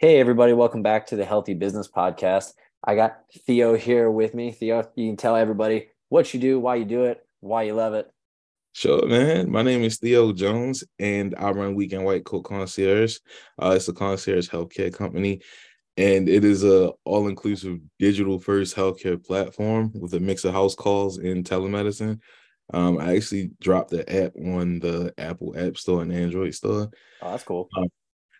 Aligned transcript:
Hey, 0.00 0.20
everybody, 0.20 0.52
welcome 0.52 0.84
back 0.84 1.08
to 1.08 1.16
the 1.16 1.24
Healthy 1.24 1.54
Business 1.54 1.88
Podcast. 1.90 2.52
I 2.84 2.94
got 2.94 3.18
Theo 3.48 3.74
here 3.74 4.08
with 4.08 4.32
me. 4.32 4.52
Theo, 4.52 4.88
you 4.94 5.08
can 5.08 5.16
tell 5.16 5.34
everybody 5.34 5.88
what 6.08 6.32
you 6.32 6.38
do, 6.38 6.60
why 6.60 6.76
you 6.76 6.84
do 6.84 7.06
it, 7.06 7.26
why 7.40 7.64
you 7.64 7.74
love 7.74 7.94
it. 7.94 8.08
Sure, 8.74 9.04
man. 9.08 9.50
My 9.50 9.62
name 9.62 9.82
is 9.82 9.98
Theo 9.98 10.32
Jones, 10.32 10.84
and 11.00 11.34
I 11.36 11.50
run 11.50 11.74
Weekend 11.74 12.04
White 12.04 12.24
Coat 12.24 12.42
Concierge. 12.42 13.18
Uh, 13.60 13.72
it's 13.74 13.88
a 13.88 13.92
concierge 13.92 14.48
healthcare 14.48 14.94
company, 14.94 15.40
and 15.96 16.28
it 16.28 16.44
is 16.44 16.62
a 16.62 16.92
all-inclusive 17.02 17.80
digital-first 17.98 18.76
healthcare 18.76 19.20
platform 19.20 19.90
with 19.96 20.14
a 20.14 20.20
mix 20.20 20.44
of 20.44 20.54
house 20.54 20.76
calls 20.76 21.18
and 21.18 21.44
telemedicine. 21.44 22.20
Um, 22.72 22.98
I 22.98 23.16
actually 23.16 23.50
dropped 23.60 23.90
the 23.90 24.08
app 24.08 24.30
on 24.36 24.78
the 24.78 25.12
Apple 25.18 25.58
App 25.58 25.76
Store 25.76 26.02
and 26.02 26.12
Android 26.12 26.54
Store. 26.54 26.88
Oh, 27.20 27.30
that's 27.32 27.42
cool. 27.42 27.68
Um, 27.76 27.88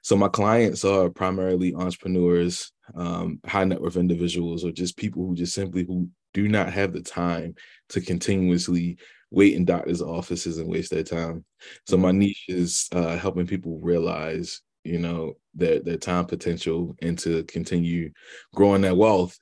so 0.08 0.16
my 0.16 0.28
clients 0.28 0.86
are 0.86 1.10
primarily 1.10 1.74
entrepreneurs, 1.74 2.72
um, 2.94 3.40
high 3.44 3.64
net 3.64 3.78
worth 3.78 3.98
individuals, 3.98 4.64
or 4.64 4.70
just 4.70 4.96
people 4.96 5.26
who 5.26 5.34
just 5.34 5.52
simply 5.52 5.84
who 5.84 6.08
do 6.32 6.48
not 6.48 6.72
have 6.72 6.94
the 6.94 7.02
time 7.02 7.54
to 7.90 8.00
continuously 8.00 8.96
wait 9.30 9.52
in 9.52 9.66
doctors' 9.66 10.00
offices 10.00 10.56
and 10.56 10.66
waste 10.66 10.90
their 10.92 11.02
time. 11.02 11.44
So 11.86 11.98
my 11.98 12.10
niche 12.10 12.46
is 12.48 12.88
uh, 12.92 13.18
helping 13.18 13.46
people 13.46 13.80
realize, 13.82 14.62
you 14.82 14.98
know, 14.98 15.34
their 15.54 15.80
their 15.80 15.98
time 15.98 16.24
potential 16.24 16.96
and 17.02 17.18
to 17.18 17.44
continue 17.44 18.10
growing 18.54 18.80
their 18.80 18.94
wealth 18.94 19.38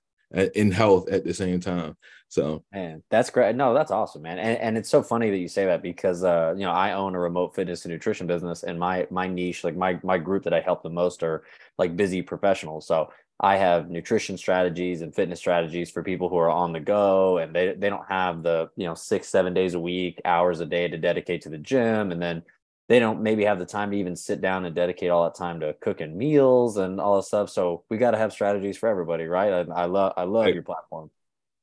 in 0.57 0.73
health 0.73 1.09
at 1.11 1.23
the 1.23 1.33
same 1.33 1.61
time. 1.61 1.97
So 2.29 2.65
man, 2.73 3.03
that's 3.11 3.31
great. 3.31 3.55
No, 3.57 3.73
that's 3.73 3.91
awesome, 3.91 4.23
man. 4.23 4.39
And, 4.39 4.59
and 4.59 4.79
it's 4.79 4.89
so 4.89 5.03
funny 5.03 5.31
that 5.31 5.39
you 5.39 5.49
say 5.49 5.67
that 5.67 5.83
because 5.83 6.25
uh, 6.25 6.55
you 6.57 6.65
know, 6.65 6.73
I 6.73 6.93
own 6.93 7.15
a 7.15 7.21
remote 7.21 7.55
fitness 7.55 7.85
and 7.85 7.93
nutrition 7.93 8.27
business 8.27 8.63
and 8.63 8.79
my 8.79 9.07
my 9.11 9.29
niche, 9.29 9.65
like 9.65 9.77
my 9.77 9.99
my 10.03 10.19
group 10.19 10.45
that 10.45 10.55
I 10.55 10.61
help 10.61 10.83
the 10.83 10.91
most 10.91 11.23
are 11.23 11.45
like 11.79 11.97
busy 11.97 12.23
professionals. 12.23 12.87
So 12.87 13.11
I 13.39 13.57
have 13.59 13.91
nutrition 13.91 14.39
strategies 14.39 15.03
and 15.03 15.15
fitness 15.15 15.39
strategies 15.39 15.91
for 15.91 16.03
people 16.03 16.29
who 16.29 16.39
are 16.39 16.51
on 16.51 16.73
the 16.73 16.81
go 16.81 17.39
and 17.39 17.55
they 17.55 17.75
they 17.75 17.91
don't 17.91 18.07
have 18.09 18.43
the, 18.43 18.71
you 18.77 18.87
know, 18.87 18.95
six, 18.95 19.29
seven 19.29 19.53
days 19.55 19.75
a 19.75 19.81
week, 19.81 20.21
hours 20.25 20.61
a 20.61 20.67
day 20.67 20.89
to 20.89 20.97
dedicate 20.97 21.43
to 21.43 21.51
the 21.51 21.59
gym. 21.59 22.13
And 22.13 22.21
then 22.21 22.43
they 22.89 22.99
don't 22.99 23.23
maybe 23.23 23.45
have 23.45 23.59
the 23.59 23.67
time 23.67 23.91
to 23.91 23.97
even 23.97 24.17
sit 24.17 24.41
down 24.41 24.65
and 24.65 24.75
dedicate 24.75 25.11
all 25.11 25.25
that 25.25 25.35
time 25.35 25.61
to 25.61 25.75
cooking 25.81 26.17
meals 26.17 26.77
and 26.77 27.01
all 27.01 27.17
this 27.17 27.27
stuff. 27.27 27.51
So 27.51 27.85
we 27.91 27.99
got 27.99 28.13
to 28.13 28.19
have 28.19 28.33
strategies 28.33 28.79
for 28.79 28.89
everybody, 28.89 29.25
right? 29.25 29.53
I, 29.53 29.83
I 29.83 29.85
love 29.87 30.15
I 30.17 30.23
love 30.23 30.47
right. 30.47 30.55
your 30.55 30.63
platform. 30.63 31.11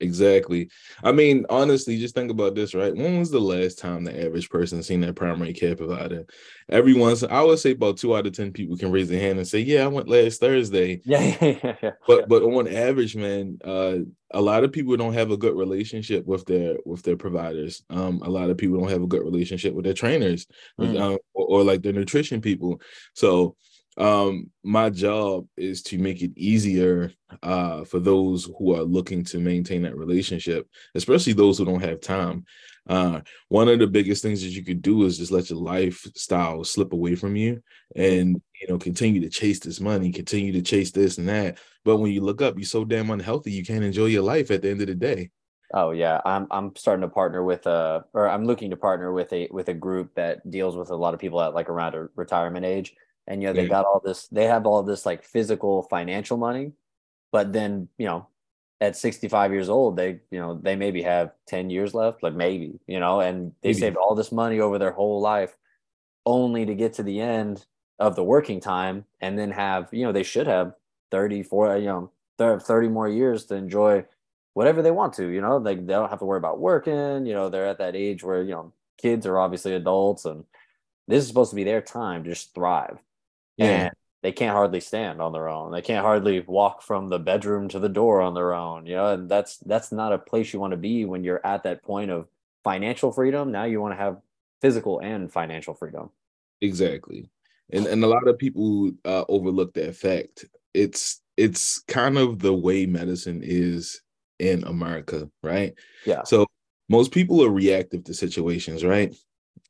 Exactly. 0.04 0.70
I 1.02 1.14
mean, 1.14 1.46
honestly, 1.50 1.98
just 1.98 2.14
think 2.14 2.30
about 2.30 2.56
this, 2.56 2.76
right? 2.76 2.94
When 2.96 3.20
was 3.20 3.32
the 3.32 3.40
last 3.40 3.80
time 3.80 4.04
the 4.04 4.26
average 4.26 4.50
person 4.50 4.84
seen 4.84 5.00
their 5.00 5.14
primary 5.14 5.54
care 5.54 5.76
provider? 5.76 6.26
Every 6.68 6.94
once, 6.94 7.24
I 7.24 7.42
would 7.42 7.60
say 7.60 7.72
about 7.72 7.98
two 7.98 8.16
out 8.16 8.28
of 8.28 8.34
ten 8.34 8.52
people 8.52 8.76
can 8.76 8.92
raise 8.92 9.08
their 9.08 9.20
hand 9.22 9.40
and 9.40 9.48
say, 9.48 9.60
"Yeah, 9.60 9.86
I 9.86 9.88
went 9.88 10.10
last 10.10 10.40
Thursday." 10.42 11.02
Yeah, 11.14 11.36
yeah, 11.42 11.76
yeah. 11.82 11.92
But 12.08 12.28
but 12.28 12.44
on 12.44 12.68
average, 12.68 13.16
man, 13.16 13.60
uh, 13.64 14.00
a 14.32 14.42
lot 14.42 14.64
of 14.64 14.72
people 14.72 14.98
don't 14.98 15.14
have 15.14 15.32
a 15.32 15.38
good 15.38 15.56
relationship 15.56 16.26
with 16.26 16.46
their 16.46 16.78
with 16.86 17.04
their 17.04 17.18
providers. 17.18 17.84
Um, 17.90 18.22
a 18.24 18.30
lot 18.30 18.50
of 18.50 18.58
people 18.58 18.80
don't 18.80 18.90
have 18.90 19.04
a 19.04 19.08
good 19.08 19.24
relationship 19.24 19.74
with 19.74 19.86
their 19.86 19.94
trainers, 19.94 20.48
mm. 20.80 21.00
um, 21.00 21.18
or, 21.34 21.46
or 21.46 21.64
like 21.64 21.82
their 21.82 21.94
nutrition 21.94 22.42
people. 22.42 22.82
So 23.14 23.56
um 23.98 24.50
my 24.64 24.90
job 24.90 25.46
is 25.56 25.84
to 25.84 25.98
make 25.98 26.22
it 26.22 26.32
easier 26.36 27.12
uh 27.44 27.84
for 27.84 28.00
those 28.00 28.50
who 28.58 28.76
are 28.76 28.84
looking 28.84 29.24
to 29.24 29.40
maintain 29.40 29.84
that 29.84 29.98
relationship 29.98 30.68
especially 30.96 31.34
those 31.34 31.58
who 31.58 31.66
don't 31.66 31.84
have 31.84 32.02
time. 32.02 32.46
Uh 32.88 33.22
one 33.50 33.70
of 33.70 33.80
the 33.80 33.88
biggest 33.88 34.24
things 34.24 34.42
that 34.42 34.50
you 34.50 34.64
could 34.64 34.82
do 34.82 35.04
is 35.04 35.18
just 35.18 35.32
let 35.32 35.50
your 35.50 35.60
lifestyle 35.60 36.64
slip 36.64 36.92
away 36.92 37.16
from 37.16 37.36
you 37.36 37.62
and 37.96 38.42
you 38.62 38.68
know 38.68 38.78
continue 38.78 39.22
to 39.22 39.30
chase 39.30 39.60
this 39.60 39.80
money 39.80 40.12
continue 40.12 40.52
to 40.52 40.62
chase 40.62 40.92
this 40.92 41.18
and 41.18 41.30
that. 41.30 41.60
But 41.86 41.98
when 41.98 42.12
you 42.12 42.22
look 42.22 42.42
up 42.42 42.58
you're 42.58 42.66
so 42.66 42.86
damn 42.86 43.12
unhealthy 43.12 43.52
you 43.52 43.64
can't 43.64 43.84
enjoy 43.84 44.06
your 44.06 44.24
life 44.24 44.50
at 44.52 44.64
the 44.64 44.70
end 44.70 44.82
of 44.82 44.88
the 44.88 44.96
day. 44.96 45.30
Oh 45.76 45.90
yeah, 45.90 46.22
I'm 46.24 46.46
I'm 46.52 46.76
starting 46.76 47.02
to 47.02 47.08
partner 47.08 47.44
with 47.44 47.66
a, 47.66 48.06
or 48.14 48.30
I'm 48.30 48.46
looking 48.46 48.70
to 48.70 48.78
partner 48.78 49.12
with 49.12 49.34
a 49.34 49.48
with 49.52 49.70
a 49.70 49.74
group 49.74 50.14
that 50.14 50.48
deals 50.50 50.78
with 50.78 50.92
a 50.92 50.96
lot 50.96 51.16
of 51.16 51.20
people 51.20 51.42
at 51.42 51.56
like 51.56 51.68
around 51.68 51.96
a 51.96 52.10
retirement 52.16 52.64
age, 52.64 52.94
and 53.28 53.42
you 53.42 53.48
know 53.48 53.54
they 53.54 53.68
got 53.68 53.86
all 53.86 54.02
this 54.04 54.28
they 54.28 54.46
have 54.46 54.66
all 54.66 54.84
this 54.84 55.06
like 55.06 55.24
physical 55.24 55.84
financial 55.84 56.38
money 56.38 56.72
but 57.32 57.54
then 57.54 57.88
you 57.98 58.06
know 58.06 58.28
at 58.82 58.98
65 58.98 59.52
years 59.54 59.70
old 59.70 59.96
they 59.96 60.20
you 60.30 60.40
know 60.40 60.60
they 60.62 60.76
maybe 60.76 61.02
have 61.02 61.32
10 61.48 61.70
years 61.70 61.94
left 61.94 62.22
like 62.22 62.34
maybe 62.34 62.80
you 62.88 63.00
know 63.00 63.22
and 63.22 63.54
they 63.62 63.70
maybe. 63.70 63.80
saved 63.80 63.98
all 63.98 64.16
this 64.16 64.32
money 64.32 64.60
over 64.60 64.78
their 64.78 64.92
whole 64.92 65.22
life 65.22 65.56
only 66.26 66.66
to 66.66 66.76
get 66.76 66.94
to 66.94 67.04
the 67.04 67.22
end 67.22 67.66
of 68.00 68.16
the 68.16 68.24
working 68.24 68.60
time 68.60 69.06
and 69.22 69.38
then 69.38 69.52
have 69.52 69.88
you 69.92 70.04
know 70.04 70.12
they 70.12 70.24
should 70.24 70.48
have 70.48 70.74
30 71.12 71.44
4 71.44 71.78
you 71.78 71.86
know 71.86 72.12
30 72.38 72.90
more 72.90 73.08
years 73.08 73.46
to 73.46 73.56
enjoy 73.56 74.04
whatever 74.54 74.82
they 74.82 74.92
want 74.92 75.14
to 75.14 75.28
you 75.28 75.40
know 75.40 75.60
they, 75.60 75.76
they 75.76 75.94
don't 75.94 76.10
have 76.10 76.20
to 76.20 76.26
worry 76.26 76.38
about 76.38 76.60
working 76.60 77.26
you 77.26 77.34
know 77.34 77.50
they're 77.50 77.68
at 77.68 77.78
that 77.78 77.96
age 77.96 78.24
where 78.24 78.44
you 78.44 78.52
know 78.52 78.74
kids 78.98 79.26
are 79.26 79.40
obviously 79.40 79.74
adults 79.74 80.26
and 80.26 80.44
this 81.08 81.22
is 81.22 81.28
supposed 81.28 81.52
to 81.52 81.56
be 81.56 81.64
their 81.64 81.82
time 81.82 82.24
to 82.24 82.30
just 82.30 82.54
thrive 82.54 82.98
yeah. 83.58 83.66
and 83.66 83.92
they 84.22 84.32
can't 84.32 84.56
hardly 84.56 84.80
stand 84.80 85.22
on 85.22 85.34
their 85.34 85.50
own. 85.50 85.72
They 85.72 85.82
can't 85.82 86.04
hardly 86.04 86.40
walk 86.40 86.82
from 86.82 87.10
the 87.10 87.20
bedroom 87.20 87.68
to 87.70 87.80
the 87.80 87.90
door 87.90 88.22
on 88.22 88.34
their 88.34 88.54
own, 88.54 88.86
you 88.86 88.96
know, 88.96 89.14
and 89.14 89.30
that's 89.30 89.58
that's 89.58 89.92
not 89.92 90.14
a 90.14 90.18
place 90.18 90.54
you 90.54 90.60
want 90.60 90.72
to 90.72 90.78
be 90.78 91.06
when 91.06 91.24
you're 91.24 91.46
at 91.46 91.64
that 91.64 91.84
point 91.84 92.10
of 92.10 92.28
financial 92.64 93.12
freedom. 93.12 93.52
Now 93.52 93.66
you 93.66 93.82
want 93.82 93.94
to 93.94 94.04
have 94.04 94.22
physical 94.62 95.00
and 95.00 95.32
financial 95.32 95.74
freedom. 95.74 96.10
Exactly. 96.62 97.30
And 97.72 97.86
and 97.86 98.04
a 98.04 98.08
lot 98.08 98.28
of 98.28 98.38
people 98.38 98.92
uh, 99.04 99.26
overlook 99.28 99.74
that 99.74 99.96
fact. 99.96 100.46
It's 100.74 101.22
it's 101.36 101.80
kind 101.80 102.18
of 102.18 102.40
the 102.40 102.54
way 102.54 102.86
medicine 102.86 103.42
is 103.44 104.02
in 104.40 104.64
America, 104.64 105.30
right? 105.42 105.74
Yeah. 106.06 106.24
So 106.24 106.46
most 106.90 107.12
people 107.12 107.44
are 107.44 107.50
reactive 107.50 108.06
to 108.06 108.14
situations, 108.14 108.86
right? 108.86 109.14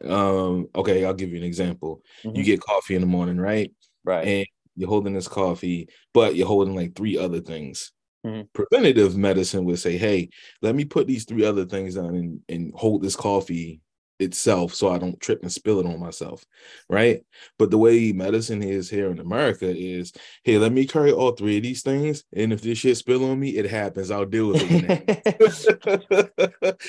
Um 0.05 0.67
okay 0.75 1.05
i'll 1.05 1.13
give 1.13 1.31
you 1.31 1.37
an 1.37 1.43
example 1.43 2.01
mm-hmm. 2.23 2.35
you 2.35 2.43
get 2.43 2.61
coffee 2.61 2.95
in 2.95 3.01
the 3.01 3.07
morning 3.07 3.37
right 3.37 3.71
right 4.03 4.27
and 4.27 4.47
you're 4.75 4.89
holding 4.89 5.13
this 5.13 5.27
coffee 5.27 5.87
but 6.13 6.35
you're 6.35 6.47
holding 6.47 6.75
like 6.75 6.95
three 6.95 7.17
other 7.17 7.39
things 7.39 7.91
mm-hmm. 8.25 8.41
preventative 8.53 9.15
medicine 9.15 9.65
would 9.65 9.79
say 9.79 9.97
hey 9.97 10.29
let 10.61 10.75
me 10.75 10.85
put 10.85 11.07
these 11.07 11.25
three 11.25 11.45
other 11.45 11.65
things 11.65 11.97
on 11.97 12.15
and, 12.15 12.39
and 12.49 12.73
hold 12.75 13.01
this 13.01 13.15
coffee 13.15 13.81
itself 14.19 14.73
so 14.73 14.91
I 14.91 14.97
don't 14.97 15.19
trip 15.19 15.41
and 15.41 15.51
spill 15.51 15.79
it 15.79 15.85
on 15.85 15.99
myself. 15.99 16.43
Right. 16.89 17.23
But 17.57 17.71
the 17.71 17.77
way 17.77 18.11
medicine 18.11 18.63
is 18.63 18.89
here 18.89 19.11
in 19.11 19.19
America 19.19 19.67
is 19.67 20.13
hey, 20.43 20.57
let 20.57 20.71
me 20.71 20.87
carry 20.87 21.11
all 21.11 21.31
three 21.31 21.57
of 21.57 21.63
these 21.63 21.83
things. 21.83 22.23
And 22.33 22.53
if 22.53 22.61
this 22.61 22.79
shit 22.79 22.97
spill 22.97 23.29
on 23.29 23.39
me, 23.39 23.49
it 23.49 23.69
happens. 23.69 24.11
I'll 24.11 24.25
deal 24.25 24.47
with 24.47 24.63
it. 24.65 25.03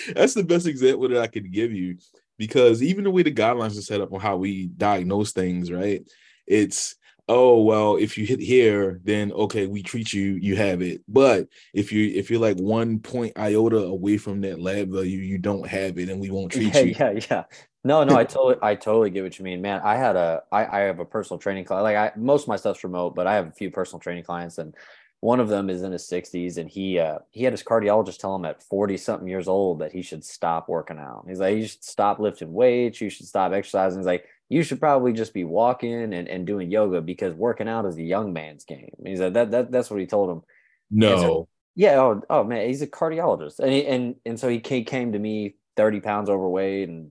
That's 0.14 0.34
the 0.34 0.44
best 0.44 0.66
example 0.66 1.08
that 1.08 1.20
I 1.20 1.26
could 1.26 1.53
give 1.53 1.72
you 1.72 1.97
because 2.39 2.83
even 2.83 3.05
the 3.05 3.11
way 3.11 3.22
the 3.22 3.33
guidelines 3.33 3.78
are 3.78 3.83
set 3.83 4.00
up 4.00 4.12
on 4.12 4.21
how 4.21 4.37
we 4.37 4.67
diagnose 4.67 5.33
things, 5.33 5.71
right? 5.71 6.03
It's 6.47 6.97
oh 7.28 7.62
well 7.62 7.97
if 7.97 8.19
you 8.19 8.27
hit 8.27 8.39
here 8.39 9.00
then 9.03 9.33
okay 9.33 9.67
we 9.67 9.83
treat 9.83 10.12
you 10.12 10.33
you 10.34 10.56
have 10.56 10.83
it. 10.83 11.00
But 11.09 11.49
if 11.72 11.91
you 11.91 12.11
if 12.15 12.31
you're 12.31 12.41
like 12.41 12.59
one 12.59 12.99
point 12.99 13.39
iota 13.39 13.78
away 13.78 14.19
from 14.19 14.43
that 14.43 14.61
lab 14.61 14.91
value 14.91 15.19
you 15.19 15.39
don't 15.39 15.67
have 15.67 15.99
it 15.99 16.11
and 16.11 16.21
we 16.21 16.31
won't 16.31 16.53
treat 16.53 16.75
yeah, 16.75 16.81
you. 16.81 16.95
yeah 16.99 17.21
yeah. 17.31 17.45
No 17.83 18.05
no 18.05 18.17
i 18.17 18.25
totally 18.25 18.56
i 18.62 18.75
totally 18.75 19.09
get 19.09 19.22
what 19.22 19.39
you 19.39 19.45
mean. 19.45 19.62
Man 19.62 19.81
i 19.83 19.97
had 19.97 20.16
a 20.16 20.43
i 20.53 20.66
i 20.66 20.81
have 20.81 20.99
a 20.99 21.05
personal 21.06 21.39
training 21.39 21.65
client 21.65 21.84
like 21.84 21.97
i 21.97 22.12
most 22.15 22.43
of 22.43 22.49
my 22.49 22.56
stuff's 22.56 22.84
remote 22.84 23.15
but 23.15 23.27
i 23.27 23.34
have 23.34 23.49
a 23.49 23.53
few 23.53 23.71
personal 23.71 24.01
training 24.01 24.25
clients 24.25 24.59
and 24.59 24.75
one 25.24 25.40
of 25.40 25.48
them 25.48 25.70
is 25.70 25.82
in 25.82 25.90
his 25.90 26.02
60s 26.02 26.58
and 26.58 26.68
he 26.68 26.98
uh 26.98 27.18
he 27.30 27.44
had 27.44 27.54
his 27.54 27.62
cardiologist 27.62 28.18
tell 28.18 28.36
him 28.36 28.44
at 28.44 28.62
40 28.62 28.98
something 28.98 29.26
years 29.26 29.48
old 29.48 29.78
that 29.78 29.90
he 29.90 30.02
should 30.02 30.22
stop 30.22 30.68
working 30.68 30.98
out 30.98 31.24
he's 31.26 31.40
like 31.40 31.56
you 31.56 31.66
should 31.66 31.82
stop 31.82 32.18
lifting 32.18 32.52
weights 32.52 33.00
you 33.00 33.08
should 33.08 33.26
stop 33.26 33.52
exercising 33.52 34.00
he's 34.00 34.06
like 34.06 34.26
you 34.48 34.62
should 34.62 34.80
probably 34.80 35.12
just 35.12 35.32
be 35.32 35.44
walking 35.44 36.12
and, 36.14 36.28
and 36.28 36.46
doing 36.46 36.70
yoga 36.70 37.00
because 37.00 37.34
working 37.34 37.68
out 37.68 37.86
is 37.86 37.97
a 37.97 38.03
young 38.03 38.32
man's 38.32 38.65
game. 38.65 38.94
He 39.04 39.16
said 39.16 39.34
that, 39.34 39.50
that 39.53 39.72
that's 39.72 39.91
what 39.91 40.00
he 40.00 40.06
told 40.06 40.30
him. 40.30 40.42
No. 40.91 41.16
So, 41.16 41.48
yeah. 41.74 41.97
Oh, 41.97 42.22
oh 42.28 42.44
man, 42.44 42.66
he's 42.68 42.82
a 42.82 42.86
cardiologist. 42.86 43.59
And, 43.59 43.72
he, 43.72 43.86
and, 43.86 44.16
and 44.27 44.38
so 44.38 44.48
he 44.48 44.60
came 44.60 45.12
to 45.12 45.18
me 45.18 45.56
30 45.77 46.00
pounds 46.00 46.28
overweight 46.28 46.88
and, 46.88 47.10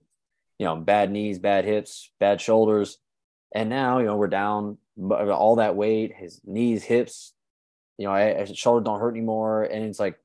you 0.58 0.66
know, 0.66 0.76
bad 0.76 1.10
knees, 1.10 1.38
bad 1.38 1.64
hips, 1.64 2.10
bad 2.20 2.40
shoulders. 2.40 2.98
And 3.54 3.68
now, 3.68 3.98
you 3.98 4.06
know, 4.06 4.16
we're 4.16 4.28
down 4.28 4.78
all 4.98 5.56
that 5.56 5.76
weight, 5.76 6.14
his 6.16 6.40
knees, 6.44 6.84
hips, 6.84 7.34
you 7.98 8.06
know, 8.06 8.14
his 8.14 8.56
shoulders 8.56 8.84
don't 8.84 9.00
hurt 9.00 9.10
anymore. 9.10 9.64
And 9.64 9.84
it's 9.84 10.00
like, 10.00 10.18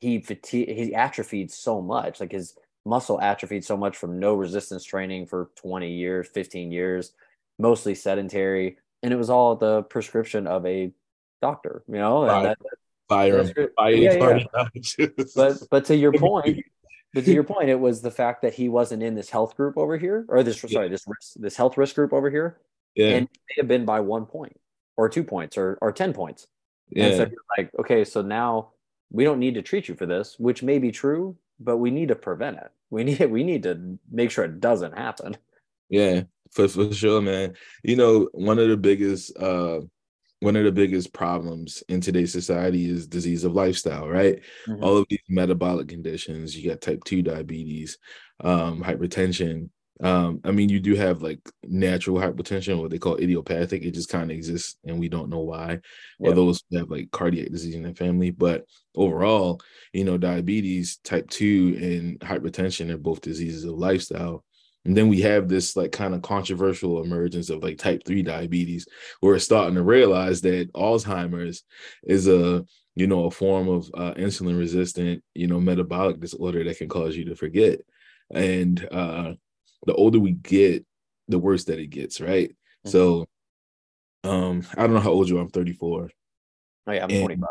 he 0.00 0.20
fatigue, 0.20 0.68
he 0.68 0.94
atrophied 0.94 1.50
so 1.50 1.80
much, 1.80 2.20
like 2.20 2.32
his, 2.32 2.54
muscle 2.86 3.20
atrophied 3.20 3.64
so 3.64 3.76
much 3.76 3.96
from 3.96 4.18
no 4.18 4.34
resistance 4.34 4.84
training 4.84 5.26
for 5.26 5.50
20 5.56 5.90
years, 5.90 6.28
15 6.28 6.70
years, 6.70 7.12
mostly 7.58 7.94
sedentary. 7.94 8.76
And 9.02 9.12
it 9.12 9.16
was 9.16 9.30
all 9.30 9.56
the 9.56 9.82
prescription 9.84 10.46
of 10.46 10.66
a 10.66 10.92
doctor, 11.40 11.82
you 11.88 11.94
know, 11.94 12.24
and 12.24 12.44
that, 12.44 12.58
fire, 13.08 13.42
yeah, 13.90 14.44
yeah. 14.98 15.06
but 15.36 15.62
but 15.70 15.84
to 15.86 15.96
your 15.96 16.12
point, 16.18 16.60
but 17.12 17.24
to 17.24 17.32
your 17.32 17.44
point, 17.44 17.68
it 17.68 17.80
was 17.80 18.02
the 18.02 18.10
fact 18.10 18.42
that 18.42 18.54
he 18.54 18.68
wasn't 18.68 19.02
in 19.02 19.14
this 19.14 19.30
health 19.30 19.56
group 19.56 19.76
over 19.76 19.96
here, 19.96 20.24
or 20.28 20.42
this 20.42 20.60
sorry, 20.60 20.88
this 20.88 21.04
this 21.36 21.56
health 21.56 21.76
risk 21.76 21.94
group 21.94 22.12
over 22.12 22.30
here. 22.30 22.60
Yeah. 22.94 23.08
And 23.16 23.28
may 23.48 23.54
have 23.62 23.68
been 23.68 23.84
by 23.84 24.00
one 24.00 24.26
point. 24.26 24.58
or 24.96 25.08
two 25.08 25.24
points 25.24 25.58
or 25.58 25.78
or 25.80 25.92
10 25.92 26.12
points. 26.12 26.46
Yeah. 26.90 27.04
And 27.06 27.16
so 27.16 27.22
you're 27.22 27.56
like, 27.58 27.70
okay, 27.80 28.04
so 28.04 28.22
now 28.22 28.70
we 29.10 29.24
don't 29.24 29.38
need 29.38 29.54
to 29.54 29.62
treat 29.62 29.88
you 29.88 29.94
for 29.94 30.06
this, 30.06 30.38
which 30.38 30.62
may 30.62 30.78
be 30.78 30.90
true, 30.90 31.36
but 31.60 31.78
we 31.78 31.90
need 31.90 32.08
to 32.08 32.16
prevent 32.16 32.56
it. 32.58 32.70
We 32.90 33.04
need 33.04 33.20
we 33.30 33.44
need 33.44 33.62
to 33.64 33.98
make 34.10 34.30
sure 34.30 34.44
it 34.44 34.60
doesn't 34.60 34.96
happen. 34.96 35.36
Yeah, 35.88 36.22
for 36.52 36.68
for 36.68 36.92
sure, 36.92 37.20
man. 37.20 37.54
You 37.82 37.96
know, 37.96 38.28
one 38.32 38.58
of 38.58 38.68
the 38.68 38.76
biggest 38.76 39.36
uh 39.38 39.80
one 40.40 40.56
of 40.56 40.64
the 40.64 40.72
biggest 40.72 41.12
problems 41.14 41.82
in 41.88 42.02
today's 42.02 42.32
society 42.32 42.88
is 42.88 43.06
disease 43.06 43.44
of 43.44 43.54
lifestyle, 43.54 44.06
right? 44.06 44.40
Mm-hmm. 44.68 44.84
All 44.84 44.98
of 44.98 45.06
these 45.08 45.22
metabolic 45.28 45.88
conditions, 45.88 46.54
you 46.54 46.68
got 46.68 46.82
type 46.82 47.02
2 47.04 47.22
diabetes, 47.22 47.96
um, 48.40 48.82
hypertension. 48.82 49.70
Um, 50.02 50.40
I 50.44 50.50
mean, 50.50 50.68
you 50.68 50.80
do 50.80 50.94
have 50.96 51.22
like 51.22 51.38
natural 51.62 52.16
hypertension, 52.16 52.80
what 52.80 52.90
they 52.90 52.98
call 52.98 53.16
idiopathic. 53.16 53.84
It 53.84 53.92
just 53.92 54.08
kind 54.08 54.30
of 54.30 54.36
exists 54.36 54.76
and 54.84 54.98
we 54.98 55.08
don't 55.08 55.30
know 55.30 55.40
why. 55.40 55.80
Or 56.18 56.32
those 56.32 56.62
have 56.72 56.90
like 56.90 57.10
cardiac 57.12 57.50
disease 57.50 57.74
in 57.74 57.82
their 57.82 57.94
family. 57.94 58.30
But 58.30 58.64
overall, 58.96 59.60
you 59.92 60.04
know, 60.04 60.18
diabetes, 60.18 60.98
type 61.04 61.30
2, 61.30 61.78
and 61.80 62.20
hypertension 62.20 62.90
are 62.90 62.98
both 62.98 63.20
diseases 63.20 63.64
of 63.64 63.74
lifestyle. 63.74 64.44
And 64.84 64.96
then 64.96 65.08
we 65.08 65.20
have 65.22 65.48
this 65.48 65.76
like 65.76 65.92
kind 65.92 66.14
of 66.14 66.22
controversial 66.22 67.02
emergence 67.02 67.48
of 67.48 67.62
like 67.62 67.78
type 67.78 68.02
3 68.04 68.22
diabetes. 68.22 68.86
Where 69.20 69.34
we're 69.34 69.38
starting 69.38 69.76
to 69.76 69.82
realize 69.82 70.40
that 70.42 70.72
Alzheimer's 70.74 71.62
is 72.02 72.26
a 72.28 72.64
you 72.96 73.06
know 73.06 73.24
a 73.26 73.30
form 73.30 73.68
of 73.68 73.90
uh, 73.94 74.14
insulin 74.14 74.58
resistant 74.58 75.22
you 75.34 75.46
know 75.48 75.58
metabolic 75.60 76.20
disorder 76.20 76.62
that 76.64 76.78
can 76.78 76.88
cause 76.88 77.16
you 77.16 77.24
to 77.26 77.36
forget. 77.36 77.80
And 78.30 78.86
uh 78.90 79.34
the 79.86 79.94
older 79.94 80.18
we 80.18 80.32
get, 80.32 80.84
the 81.28 81.38
worse 81.38 81.64
that 81.64 81.78
it 81.78 81.88
gets, 81.88 82.20
right? 82.20 82.50
Mm-hmm. 82.50 82.90
So 82.90 83.26
um 84.24 84.66
I 84.76 84.82
don't 84.82 84.94
know 84.94 85.00
how 85.00 85.10
old 85.10 85.28
you 85.28 85.38
are. 85.38 85.42
I'm 85.42 85.50
34. 85.50 86.10
Oh 86.86 86.92
yeah, 86.92 87.02
I'm 87.04 87.08
25. 87.08 87.48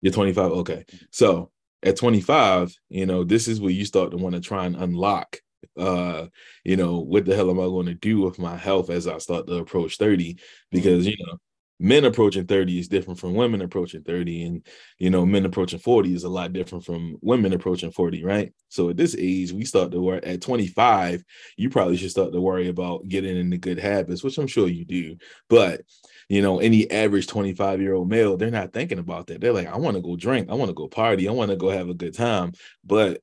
You're 0.00 0.12
25. 0.12 0.50
Okay. 0.52 0.84
So 1.10 1.50
at 1.82 1.96
25, 1.96 2.74
you 2.88 3.06
know, 3.06 3.24
this 3.24 3.48
is 3.48 3.60
where 3.60 3.70
you 3.70 3.84
start 3.84 4.10
to 4.10 4.16
want 4.16 4.34
to 4.34 4.40
try 4.40 4.66
and 4.66 4.76
unlock 4.76 5.38
uh 5.78 6.26
you 6.64 6.76
know 6.76 6.98
what 6.98 7.24
the 7.24 7.34
hell 7.34 7.48
am 7.48 7.60
i 7.60 7.64
going 7.64 7.86
to 7.86 7.94
do 7.94 8.20
with 8.20 8.38
my 8.38 8.56
health 8.56 8.90
as 8.90 9.06
i 9.06 9.16
start 9.18 9.46
to 9.46 9.54
approach 9.54 9.96
30 9.96 10.36
because 10.70 11.06
you 11.06 11.16
know 11.24 11.38
men 11.82 12.04
approaching 12.04 12.46
30 12.46 12.78
is 12.78 12.88
different 12.88 13.18
from 13.18 13.34
women 13.34 13.60
approaching 13.60 14.02
30 14.02 14.42
and 14.44 14.66
you 14.98 15.10
know 15.10 15.26
men 15.26 15.44
approaching 15.44 15.78
40 15.78 16.14
is 16.14 16.24
a 16.24 16.28
lot 16.28 16.52
different 16.52 16.84
from 16.84 17.16
women 17.20 17.52
approaching 17.52 17.90
40 17.90 18.24
right 18.24 18.52
so 18.68 18.88
at 18.88 18.96
this 18.96 19.16
age 19.18 19.52
we 19.52 19.64
start 19.64 19.90
to 19.90 20.00
work 20.00 20.26
at 20.26 20.40
25 20.40 21.22
you 21.56 21.68
probably 21.68 21.96
should 21.96 22.10
start 22.10 22.32
to 22.32 22.40
worry 22.40 22.68
about 22.68 23.06
getting 23.08 23.36
into 23.36 23.58
good 23.58 23.78
habits 23.78 24.22
which 24.22 24.38
i'm 24.38 24.46
sure 24.46 24.68
you 24.68 24.84
do 24.84 25.16
but 25.48 25.82
you 26.28 26.40
know 26.40 26.60
any 26.60 26.90
average 26.90 27.26
25 27.26 27.80
year 27.80 27.94
old 27.94 28.08
male 28.08 28.36
they're 28.36 28.50
not 28.50 28.72
thinking 28.72 28.98
about 28.98 29.26
that 29.26 29.40
they're 29.40 29.52
like 29.52 29.66
i 29.66 29.76
want 29.76 29.96
to 29.96 30.02
go 30.02 30.16
drink 30.16 30.48
i 30.50 30.54
want 30.54 30.68
to 30.68 30.74
go 30.74 30.88
party 30.88 31.28
i 31.28 31.32
want 31.32 31.50
to 31.50 31.56
go 31.56 31.68
have 31.68 31.88
a 31.88 31.94
good 31.94 32.14
time 32.14 32.52
but 32.84 33.20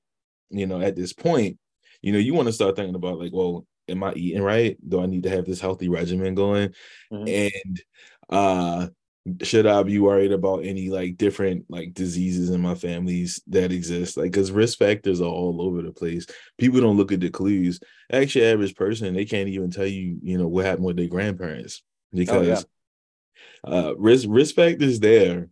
you 0.49 0.67
know 0.67 0.81
at 0.81 0.95
this 0.95 1.13
point 1.13 1.57
you 2.01 2.13
know, 2.13 2.19
you 2.19 2.33
want 2.33 2.47
to 2.47 2.53
start 2.53 2.75
thinking 2.75 2.95
about 2.95 3.19
like, 3.19 3.33
well, 3.33 3.65
am 3.87 4.03
I 4.03 4.13
eating 4.13 4.41
right? 4.41 4.77
Do 4.87 5.01
I 5.01 5.05
need 5.05 5.23
to 5.23 5.29
have 5.29 5.45
this 5.45 5.59
healthy 5.59 5.89
regimen 5.89 6.35
going? 6.35 6.73
Mm-hmm. 7.11 7.27
And 7.27 7.81
uh 8.29 8.87
should 9.43 9.67
I 9.67 9.83
be 9.83 9.99
worried 9.99 10.31
about 10.31 10.65
any 10.65 10.89
like 10.89 11.17
different 11.17 11.65
like 11.69 11.93
diseases 11.93 12.49
in 12.49 12.61
my 12.61 12.75
families 12.75 13.41
that 13.47 13.71
exist? 13.71 14.17
Like, 14.17 14.31
because 14.31 14.51
risk 14.51 14.79
factors 14.79 15.21
are 15.21 15.25
all 15.25 15.61
over 15.61 15.81
the 15.81 15.91
place. 15.91 16.25
People 16.57 16.81
don't 16.81 16.97
look 16.97 17.11
at 17.11 17.19
the 17.19 17.29
clues. 17.29 17.79
Actually, 18.11 18.45
average 18.45 18.75
person 18.75 19.13
they 19.13 19.25
can't 19.25 19.49
even 19.49 19.71
tell 19.71 19.85
you, 19.85 20.17
you 20.23 20.37
know, 20.37 20.47
what 20.47 20.65
happened 20.65 20.85
with 20.85 20.97
their 20.97 21.07
grandparents 21.07 21.83
because 22.13 22.65
oh, 23.65 23.69
yeah. 23.69 23.73
uh, 23.75 23.93
risk 23.97 24.25
risk 24.29 24.55
factors 24.55 24.99
there 24.99 25.49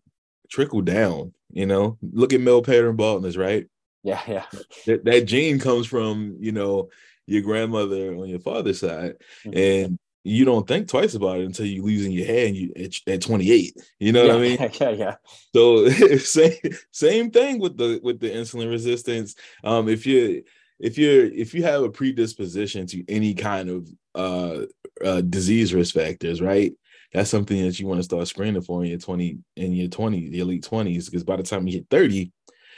trickle 0.49 0.81
down. 0.81 1.33
You 1.51 1.65
know, 1.65 1.97
look 2.01 2.33
at 2.33 2.41
male 2.41 2.61
pattern 2.61 2.95
baldness, 2.95 3.37
right? 3.37 3.67
Yeah, 4.03 4.21
yeah. 4.27 4.45
That, 4.85 5.05
that 5.05 5.25
gene 5.25 5.59
comes 5.59 5.87
from, 5.87 6.37
you 6.39 6.51
know, 6.51 6.89
your 7.25 7.41
grandmother 7.41 8.15
on 8.15 8.27
your 8.27 8.39
father's 8.39 8.79
side. 8.79 9.15
Mm-hmm. 9.45 9.57
And 9.57 9.99
you 10.23 10.45
don't 10.45 10.67
think 10.67 10.87
twice 10.87 11.13
about 11.13 11.39
it 11.39 11.45
until 11.45 11.65
you 11.65 11.83
losing 11.83 12.11
your 12.11 12.25
hair 12.25 12.47
and 12.47 12.55
you 12.55 12.73
at, 12.75 12.93
at 13.07 13.21
28. 13.21 13.77
You 13.99 14.11
know 14.11 14.23
yeah, 14.23 14.33
what 14.33 14.37
I 14.37 14.41
mean? 14.41 14.71
Yeah, 14.81 14.89
yeah. 14.89 15.15
So 15.53 15.89
same 16.17 16.57
same 16.91 17.31
thing 17.31 17.59
with 17.59 17.77
the 17.77 17.99
with 18.03 18.19
the 18.19 18.29
insulin 18.29 18.69
resistance. 18.69 19.35
Um, 19.63 19.87
if 19.87 20.05
you 20.05 20.43
if 20.79 20.97
you're 20.97 21.25
if 21.25 21.53
you 21.53 21.63
have 21.63 21.83
a 21.83 21.89
predisposition 21.89 22.85
to 22.87 23.03
any 23.09 23.33
kind 23.33 23.69
of 23.69 23.89
uh, 24.15 24.65
uh 25.03 25.21
disease 25.21 25.73
risk 25.73 25.95
factors, 25.95 26.41
right? 26.41 26.73
That's 27.13 27.29
something 27.29 27.61
that 27.63 27.79
you 27.79 27.87
want 27.87 27.99
to 27.99 28.03
start 28.03 28.27
screening 28.27 28.61
for 28.61 28.83
in 28.83 28.89
your 28.89 28.99
20 28.99 29.37
in 29.55 29.73
your 29.73 29.87
20 29.87 30.29
the 30.29 30.39
elite 30.39 30.67
20s, 30.69 31.05
because 31.05 31.23
by 31.23 31.37
the 31.37 31.43
time 31.43 31.67
you 31.67 31.73
hit 31.73 31.87
30, 31.89 32.31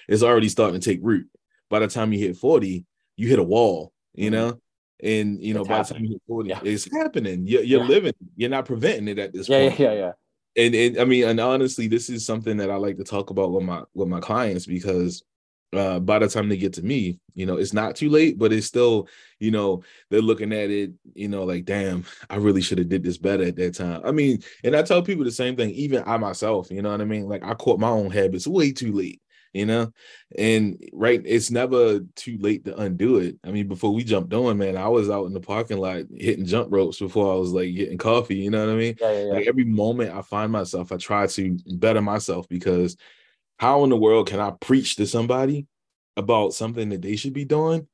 it's 0.08 0.24
already 0.24 0.50
starting 0.50 0.80
to 0.80 0.90
take 0.90 1.00
root. 1.02 1.28
By 1.70 1.80
the 1.80 1.88
time 1.88 2.14
you 2.14 2.20
hit 2.20 2.38
40, 2.38 2.86
you 3.18 3.28
hit 3.28 3.40
a 3.40 3.44
wall, 3.44 3.92
you 4.14 4.30
mm-hmm. 4.30 4.36
know? 4.36 4.60
And 5.02 5.42
you 5.42 5.54
know, 5.54 5.62
it's 5.62 5.70
by 5.70 5.78
happening. 5.78 5.88
the 5.88 5.94
time 5.94 6.06
you 6.06 6.12
hit 6.12 6.22
40, 6.28 6.50
yeah. 6.50 6.60
it's 6.64 6.92
happening. 6.92 7.48
You're, 7.48 7.64
you're 7.64 7.82
yeah. 7.82 7.88
living, 7.88 8.14
you're 8.36 8.50
not 8.50 8.66
preventing 8.66 9.08
it 9.08 9.20
at 9.20 9.34
this 9.34 9.48
yeah, 9.48 9.70
point. 9.70 9.80
Yeah, 9.80 9.94
yeah, 9.94 10.00
yeah. 10.00 10.12
And, 10.66 10.76
and 10.76 10.98
I 11.00 11.06
mean, 11.06 11.26
and 11.26 11.40
honestly, 11.40 11.88
this 11.88 12.10
is 12.10 12.26
something 12.26 12.58
that 12.58 12.70
I 12.70 12.76
like 12.76 12.98
to 12.98 13.04
talk 13.04 13.30
about 13.30 13.52
with 13.52 13.64
my 13.64 13.84
with 13.94 14.10
my 14.10 14.20
clients 14.20 14.66
because 14.66 15.24
uh, 15.74 16.00
by 16.00 16.20
the 16.20 16.28
time 16.28 16.50
they 16.50 16.58
get 16.58 16.74
to 16.74 16.82
me, 16.82 17.20
you 17.36 17.46
know, 17.46 17.58
it's 17.58 17.74
not 17.74 17.96
too 17.96 18.10
late, 18.10 18.40
but 18.40 18.52
it's 18.52 18.66
still, 18.66 19.08
you 19.40 19.52
know, 19.52 19.84
they're 20.10 20.22
looking 20.22 20.52
at 20.52 20.72
it, 20.72 20.92
you 21.14 21.28
know, 21.28 21.44
like, 21.44 21.66
damn, 21.66 22.04
I 22.30 22.38
really 22.38 22.62
should 22.62 22.80
have 22.80 22.90
did 22.90 23.04
this 23.04 23.18
better 23.18 23.44
at 23.44 23.56
that 23.58 23.76
time. 23.76 24.02
I 24.04 24.12
mean, 24.12 24.40
and 24.64 24.76
I 24.76 24.82
tell 24.82 25.04
people 25.04 25.24
the 25.24 25.32
same 25.32 25.56
thing, 25.56 25.70
even 25.72 26.04
I 26.06 26.18
myself, 26.18 26.72
you 26.72 26.82
know 26.82 26.92
what 26.92 27.02
I 27.02 27.06
mean? 27.06 27.30
Like 27.30 27.44
I 27.44 27.54
caught 27.54 27.80
my 27.80 27.90
own 27.90 28.10
habits 28.10 28.48
way 28.48 28.72
too 28.72 28.92
late 28.92 29.22
you 29.54 29.66
know? 29.66 29.92
And 30.38 30.84
right 30.94 31.22
it's 31.26 31.52
never 31.52 32.00
too 32.16 32.38
late 32.40 32.66
to 32.66 32.78
undo 32.78 33.18
it. 33.18 33.38
I 33.44 33.52
mean 33.52 33.68
before 33.68 33.94
we 33.94 34.04
jumped 34.04 34.34
on 34.34 34.58
man 34.58 34.78
i 34.78 34.88
was 34.88 35.10
out 35.10 35.26
in 35.26 35.34
the 35.34 35.40
parking 35.40 35.78
lot 35.78 36.04
hitting 36.16 36.46
jump 36.46 36.72
ropes 36.72 37.00
before 37.00 37.34
i 37.34 37.38
was 37.38 37.52
like 37.52 37.74
getting 37.76 37.98
coffee 37.98 38.38
you 38.38 38.50
know 38.50 38.66
what 38.66 38.74
i 38.74 38.78
mean? 38.78 38.96
Yeah, 39.00 39.12
yeah, 39.12 39.26
yeah. 39.26 39.34
like 39.34 39.48
every 39.48 39.66
moment 39.66 40.14
i 40.14 40.22
find 40.22 40.52
myself 40.52 40.92
i 40.92 40.98
try 40.98 41.28
to 41.28 41.58
better 41.76 42.02
myself 42.02 42.48
because 42.48 42.98
how 43.58 43.84
in 43.84 43.90
the 43.90 43.98
world 43.98 44.28
can 44.28 44.40
i 44.40 44.52
preach 44.52 44.96
to 44.98 45.06
somebody 45.06 45.68
about 46.18 46.54
something 46.54 46.90
that 46.90 47.02
they 47.02 47.16
should 47.16 47.34
be 47.34 47.46
doing 47.46 47.88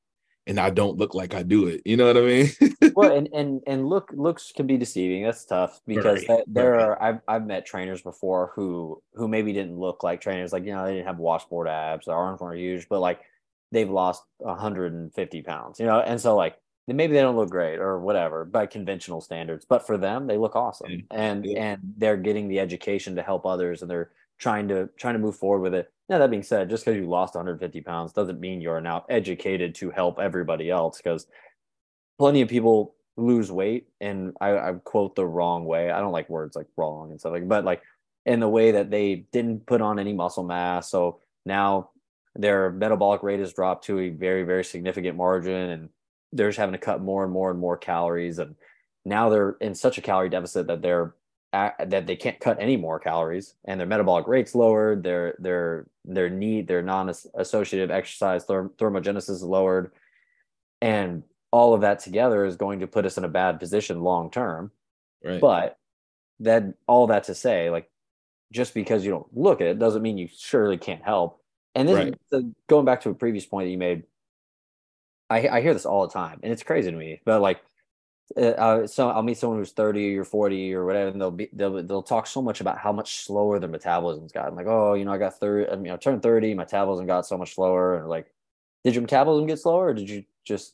and 0.48 0.60
I 0.60 0.70
don't 0.70 0.98
look 0.98 1.16
like 1.16 1.34
I 1.34 1.44
do 1.44 1.68
it. 1.68 1.82
You 1.86 1.98
know 1.98 2.06
what 2.06 2.18
I 2.18 2.22
mean? 2.22 2.50
well, 2.96 3.16
and 3.16 3.28
and 3.34 3.62
and 3.66 3.88
look 3.88 4.12
looks 4.14 4.52
can 4.52 4.68
be 4.68 4.78
deceiving. 4.78 5.24
That's 5.24 5.46
tough 5.46 5.82
because 5.88 6.28
right. 6.28 6.44
there 6.48 6.72
right. 6.72 6.82
are 6.84 7.04
I've 7.04 7.20
I've 7.28 7.46
met 7.46 7.66
trainers 7.66 8.02
before 8.02 8.52
who 8.56 9.02
who 9.14 9.28
maybe 9.28 9.54
didn't 9.54 9.78
look 9.78 10.04
like 10.04 10.22
trainers. 10.22 10.54
Like 10.54 10.66
you 10.66 10.74
know 10.74 10.86
they 10.86 10.94
didn't 10.94 11.08
have 11.08 11.18
washboard 11.18 11.68
abs, 11.68 12.06
their 12.06 12.16
arms 12.16 12.42
weren't 12.42 12.60
huge, 12.60 12.88
but 12.90 13.00
like 13.00 13.22
they've 13.72 13.90
lost 13.90 14.24
150 14.38 15.42
pounds. 15.42 15.80
You 15.80 15.88
know, 15.88 16.00
and 16.00 16.22
so 16.22 16.36
like 16.36 16.58
maybe 16.88 17.14
they 17.14 17.22
don't 17.22 17.36
look 17.36 17.50
great 17.50 17.80
or 17.80 18.00
whatever 18.00 18.46
by 18.46 18.68
conventional 18.68 19.22
standards, 19.22 19.66
but 19.68 19.88
for 19.88 19.98
them 19.98 20.28
they 20.28 20.38
look 20.38 20.56
awesome, 20.56 20.90
mm, 20.92 21.06
and 21.12 21.46
yeah. 21.46 21.64
and 21.64 21.82
they're 21.98 22.18
getting 22.18 22.48
the 22.48 22.60
education 22.60 23.16
to 23.16 23.24
help 23.24 23.46
others, 23.46 23.82
and 23.82 23.90
they're 23.90 24.12
trying 24.38 24.68
to 24.68 24.90
trying 24.98 25.16
to 25.16 25.20
move 25.20 25.36
forward 25.36 25.62
with 25.62 25.74
it. 25.74 25.92
Now 26.08 26.20
that 26.20 26.30
being 26.30 26.44
said, 26.44 26.70
just 26.70 26.86
because 26.86 27.00
you 27.00 27.08
lost 27.08 27.36
150 27.36 27.82
pounds 27.82 28.14
doesn't 28.14 28.40
mean 28.40 28.62
you're 28.62 28.82
now 28.82 29.06
educated 29.10 29.74
to 29.76 29.90
help 29.90 30.20
everybody 30.20 30.70
else. 30.70 30.98
Because 30.98 31.28
plenty 32.20 32.42
of 32.42 32.50
people 32.50 32.96
lose 33.18 33.52
weight, 33.52 33.88
and 34.02 34.34
I, 34.42 34.58
I, 34.58 34.74
quote 34.84 35.16
the 35.16 35.26
wrong 35.26 35.66
way. 35.66 35.90
I 35.90 36.00
don't 36.00 36.12
like 36.12 36.30
words 36.30 36.56
like 36.56 36.68
wrong 36.78 37.12
and 37.12 37.20
stuff 37.20 37.32
like, 37.32 37.48
but 37.48 37.64
like 37.64 37.82
in 38.26 38.40
the 38.40 38.50
way 38.50 38.72
that 38.72 38.92
they 38.92 39.26
didn't 39.32 39.66
put 39.66 39.82
on 39.82 40.00
any 40.00 40.14
muscle 40.14 40.44
mass, 40.44 40.90
so 40.90 41.20
now 41.46 41.92
their 42.36 42.72
metabolic 42.72 43.24
rate 43.24 43.40
has 43.40 43.54
dropped 43.54 43.86
to 43.86 44.00
a 44.00 44.10
very 44.10 44.44
very 44.44 44.64
significant 44.64 45.18
margin, 45.18 45.70
and 45.70 45.90
they're 46.34 46.50
just 46.50 46.60
having 46.60 46.74
to 46.74 46.80
cut 46.80 47.02
more 47.02 47.24
and 47.24 47.32
more 47.32 47.52
and 47.52 47.60
more 47.60 47.78
calories, 47.78 48.40
and 48.40 48.56
now 49.06 49.30
they're 49.30 49.56
in 49.62 49.74
such 49.74 49.98
a 49.98 50.02
calorie 50.02 50.30
deficit 50.30 50.68
that 50.68 50.82
they're 50.82 51.16
that 51.80 52.08
they 52.08 52.16
can't 52.16 52.40
cut 52.40 52.58
any 52.60 52.78
more 52.78 53.00
calories 53.00 53.56
and 53.66 53.80
their 53.80 53.88
metabolic 53.88 54.28
rates 54.28 54.56
lowered 54.56 55.04
their 55.04 55.36
their 55.40 55.88
their 56.04 56.30
need 56.30 56.68
their 56.68 56.82
non-associative 56.82 57.92
exercise 57.92 58.46
therm- 58.46 58.72
thermogenesis 58.78 59.30
is 59.30 59.44
lowered 59.44 59.92
and 60.82 61.24
all 61.56 61.74
of 61.74 61.82
that 61.82 62.00
together 62.00 62.44
is 62.44 62.58
going 62.58 62.82
to 62.82 62.88
put 62.88 63.06
us 63.06 63.18
in 63.18 63.24
a 63.24 63.30
bad 63.30 63.62
position 63.62 64.02
long 64.02 64.30
term. 64.30 64.72
Right. 65.24 65.40
But 65.40 65.78
then 66.38 66.74
all 66.86 67.08
that 67.08 67.24
to 67.26 67.34
say 67.34 67.70
like 67.70 67.90
just 68.52 68.74
because 68.74 69.06
you 69.06 69.12
don't 69.12 69.28
look 69.36 69.62
at 69.62 69.68
it 69.68 69.80
doesn't 69.80 70.02
mean 70.02 70.18
you 70.18 70.28
surely 70.28 70.78
can't 70.78 71.02
help. 71.02 71.42
And 71.74 71.88
this 71.88 71.96
right. 71.96 72.16
is, 72.34 72.44
going 72.68 72.86
back 72.86 73.02
to 73.02 73.10
a 73.10 73.14
previous 73.14 73.46
point 73.46 73.68
that 73.68 73.72
you 73.72 73.78
made 73.78 74.04
I, 75.30 75.48
I 75.48 75.62
hear 75.62 75.74
this 75.74 75.86
all 75.86 76.06
the 76.06 76.14
time 76.14 76.40
and 76.44 76.52
it's 76.52 76.62
crazy 76.62 76.92
to 76.92 76.98
me 76.98 77.22
but 77.26 77.42
like 77.42 77.62
uh, 78.38 78.42
uh, 78.42 78.88
so 78.88 79.10
I'll 79.10 79.22
meet 79.22 79.38
someone 79.38 79.60
who's 79.60 79.72
30 79.72 80.18
or 80.18 80.24
40 80.24 80.74
or 80.74 80.86
whatever, 80.86 81.10
and 81.10 81.22
they'll 81.22 81.32
be 81.32 81.50
they'll 81.54 81.84
they'll 81.84 82.04
talk 82.04 82.26
so 82.26 82.42
much 82.42 82.60
about 82.60 82.78
how 82.78 82.92
much 82.92 83.24
slower 83.24 83.60
their 83.60 83.70
metabolism's 83.70 84.32
gotten. 84.32 84.56
like, 84.56 84.66
oh, 84.68 84.96
you 84.96 85.06
know, 85.06 85.12
I 85.12 85.18
got 85.18 85.40
30, 85.40 85.72
I 85.72 85.76
mean, 85.76 85.92
I 85.92 85.98
turned 85.98 86.24
30, 86.24 86.54
my 86.56 86.64
metabolism 86.64 87.06
got 87.06 87.26
so 87.28 87.38
much 87.38 87.54
slower. 87.54 88.00
And 88.00 88.10
like, 88.10 88.32
did 88.84 88.96
your 88.96 89.04
metabolism 89.04 89.46
get 89.48 89.60
slower 89.60 89.88
or 89.88 89.94
did 89.94 90.10
you 90.10 90.24
just 90.44 90.74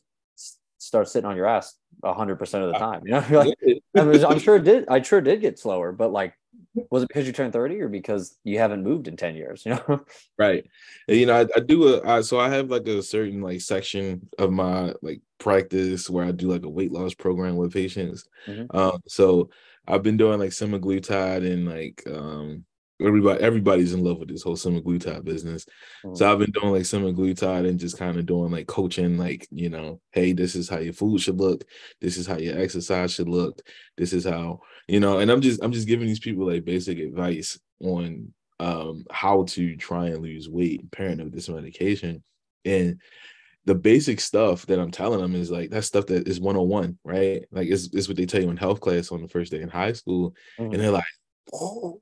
start 0.78 1.08
sitting 1.08 1.28
on 1.28 1.36
your 1.36 1.46
ass 1.46 1.76
hundred 2.02 2.36
percent 2.36 2.64
of 2.64 2.72
the 2.72 2.78
time? 2.78 3.02
You 3.06 3.12
know, 3.12 3.24
like, 3.30 3.54
I 3.96 4.04
mean, 4.04 4.24
I'm 4.24 4.38
sure 4.38 4.56
it 4.56 4.64
did, 4.64 4.88
I 4.88 5.02
sure 5.02 5.20
did 5.20 5.42
get 5.42 5.58
slower, 5.58 5.92
but 5.92 6.10
like 6.10 6.34
was 6.90 7.02
it 7.02 7.08
because 7.08 7.26
you 7.26 7.32
turned 7.32 7.52
30 7.52 7.80
or 7.80 7.88
because 7.88 8.38
you 8.44 8.58
haven't 8.58 8.82
moved 8.82 9.08
in 9.08 9.16
10 9.16 9.34
years? 9.34 9.64
You 9.66 9.72
know? 9.72 10.04
right. 10.38 10.64
You 11.08 11.26
know, 11.26 11.40
I, 11.40 11.46
I 11.56 11.60
do 11.60 11.94
a 11.94 12.06
I, 12.06 12.20
so 12.22 12.38
I 12.38 12.48
have 12.48 12.70
like 12.70 12.86
a 12.86 13.02
certain 13.02 13.40
like 13.40 13.60
section 13.60 14.28
of 14.38 14.52
my 14.52 14.94
like 15.02 15.20
practice 15.38 16.08
where 16.08 16.24
I 16.24 16.32
do 16.32 16.48
like 16.48 16.64
a 16.64 16.70
weight 16.70 16.92
loss 16.92 17.14
program 17.14 17.56
with 17.56 17.72
patients. 17.72 18.28
Mm-hmm. 18.46 18.76
Um, 18.76 19.02
so 19.06 19.50
I've 19.86 20.02
been 20.02 20.16
doing 20.16 20.38
like 20.38 20.50
semaglutide 20.50 21.50
and 21.50 21.66
like 21.66 22.02
um 22.06 22.64
everybody 23.04 23.42
everybody's 23.42 23.92
in 23.92 24.04
love 24.04 24.18
with 24.18 24.28
this 24.28 24.42
whole 24.42 24.56
semaglutide 24.56 25.24
business. 25.24 25.64
Mm-hmm. 26.04 26.14
So 26.14 26.30
I've 26.30 26.38
been 26.38 26.50
doing 26.50 26.72
like 26.72 26.82
semaglutide 26.82 27.68
and 27.68 27.78
just 27.78 27.98
kind 27.98 28.18
of 28.18 28.26
doing 28.26 28.50
like 28.50 28.66
coaching, 28.66 29.18
like 29.18 29.46
you 29.50 29.68
know, 29.68 30.00
hey, 30.12 30.32
this 30.32 30.54
is 30.54 30.68
how 30.68 30.78
your 30.78 30.92
food 30.92 31.20
should 31.20 31.38
look, 31.38 31.64
this 32.00 32.16
is 32.16 32.26
how 32.26 32.38
your 32.38 32.58
exercise 32.58 33.12
should 33.12 33.28
look, 33.28 33.60
this 33.96 34.12
is 34.12 34.24
how 34.24 34.60
you 34.88 35.00
know, 35.00 35.18
and 35.18 35.30
I'm 35.30 35.40
just 35.40 35.62
I'm 35.62 35.72
just 35.72 35.88
giving 35.88 36.06
these 36.06 36.20
people 36.20 36.46
like 36.46 36.64
basic 36.64 36.98
advice 36.98 37.58
on 37.80 38.32
um 38.60 39.04
how 39.10 39.44
to 39.44 39.76
try 39.76 40.06
and 40.06 40.22
lose 40.22 40.48
weight 40.48 40.90
pairing 40.92 41.20
of 41.20 41.32
this 41.32 41.48
medication 41.48 42.22
and 42.64 43.00
the 43.64 43.74
basic 43.74 44.20
stuff 44.20 44.66
that 44.66 44.80
I'm 44.80 44.90
telling 44.90 45.20
them 45.20 45.34
is 45.34 45.50
like 45.50 45.70
that 45.70 45.84
stuff 45.84 46.06
that 46.06 46.26
is 46.26 46.40
101, 46.40 46.98
right? 47.04 47.44
Like 47.52 47.68
it's, 47.68 47.90
it's 47.92 48.08
what 48.08 48.16
they 48.16 48.26
tell 48.26 48.42
you 48.42 48.50
in 48.50 48.56
health 48.56 48.80
class 48.80 49.12
on 49.12 49.22
the 49.22 49.28
first 49.28 49.52
day 49.52 49.60
in 49.60 49.68
high 49.68 49.92
school. 49.92 50.34
Mm-hmm. 50.58 50.72
And 50.72 50.82
they're 50.82 50.90
like, 50.90 51.04
oh, 51.52 52.00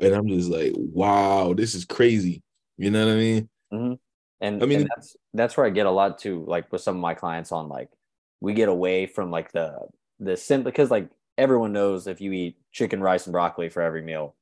and 0.00 0.14
I'm 0.14 0.28
just 0.28 0.50
like, 0.50 0.72
wow, 0.76 1.52
this 1.54 1.74
is 1.74 1.84
crazy. 1.84 2.42
You 2.76 2.90
know 2.90 3.06
what 3.06 3.12
I 3.12 3.16
mean? 3.16 3.48
Mm-hmm. 3.72 3.94
And 4.40 4.62
I 4.62 4.66
mean, 4.66 4.80
and 4.80 4.90
that's 4.94 5.16
that's 5.34 5.56
where 5.56 5.66
I 5.66 5.70
get 5.70 5.86
a 5.86 5.90
lot 5.90 6.18
too. 6.18 6.44
Like 6.46 6.72
with 6.72 6.80
some 6.80 6.96
of 6.96 7.02
my 7.02 7.14
clients 7.14 7.52
on 7.52 7.68
like, 7.68 7.90
we 8.40 8.54
get 8.54 8.68
away 8.68 9.06
from 9.06 9.30
like 9.30 9.52
the 9.52 9.78
the 10.18 10.36
simple 10.36 10.70
because 10.70 10.90
like 10.90 11.08
everyone 11.36 11.72
knows 11.72 12.06
if 12.06 12.20
you 12.20 12.32
eat 12.32 12.56
chicken, 12.72 13.02
rice, 13.02 13.26
and 13.26 13.32
broccoli 13.32 13.68
for 13.68 13.82
every 13.82 14.02
meal, 14.02 14.34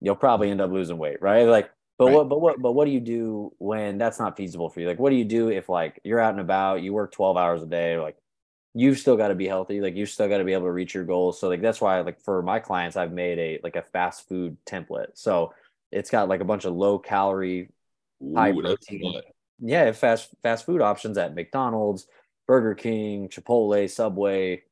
you'll 0.00 0.16
probably 0.16 0.50
end 0.50 0.60
up 0.60 0.70
losing 0.70 0.98
weight, 0.98 1.20
right? 1.20 1.44
Like, 1.44 1.70
but 1.98 2.06
right. 2.06 2.14
what, 2.14 2.28
but 2.28 2.40
what, 2.40 2.60
but 2.60 2.72
what 2.72 2.84
do 2.84 2.90
you 2.90 3.00
do 3.00 3.52
when 3.58 3.98
that's 3.98 4.18
not 4.18 4.36
feasible 4.36 4.68
for 4.68 4.80
you? 4.80 4.88
Like, 4.88 4.98
what 4.98 5.10
do 5.10 5.16
you 5.16 5.24
do 5.24 5.50
if 5.50 5.68
like 5.68 6.00
you're 6.04 6.20
out 6.20 6.32
and 6.32 6.40
about, 6.40 6.82
you 6.82 6.92
work 6.92 7.12
12 7.12 7.36
hours 7.36 7.62
a 7.62 7.66
day, 7.66 7.98
like 7.98 8.16
you've 8.78 8.98
still 8.98 9.16
got 9.16 9.28
to 9.28 9.34
be 9.34 9.48
healthy 9.48 9.80
like 9.80 9.96
you've 9.96 10.10
still 10.10 10.28
got 10.28 10.36
to 10.36 10.44
be 10.44 10.52
able 10.52 10.66
to 10.66 10.70
reach 10.70 10.92
your 10.92 11.04
goals. 11.04 11.40
So 11.40 11.48
like 11.48 11.62
that's 11.62 11.80
why 11.80 11.98
like 12.00 12.20
for 12.20 12.42
my 12.42 12.60
clients 12.60 12.94
i've 12.94 13.10
made 13.10 13.38
a 13.38 13.58
like 13.64 13.74
a 13.74 13.82
fast 13.82 14.28
food 14.28 14.58
template. 14.66 15.12
So 15.14 15.54
it's 15.90 16.10
got 16.10 16.28
like 16.28 16.40
a 16.40 16.44
bunch 16.44 16.66
of 16.66 16.74
low 16.74 16.98
calorie 16.98 17.70
high 18.34 18.52
protein 18.52 19.22
yeah 19.60 19.90
fast 19.92 20.28
fast 20.42 20.66
food 20.66 20.82
options 20.82 21.16
at 21.16 21.34
mcdonald's 21.34 22.06
burger 22.46 22.74
king 22.74 23.28
chipotle 23.28 23.88
subway. 23.88 24.62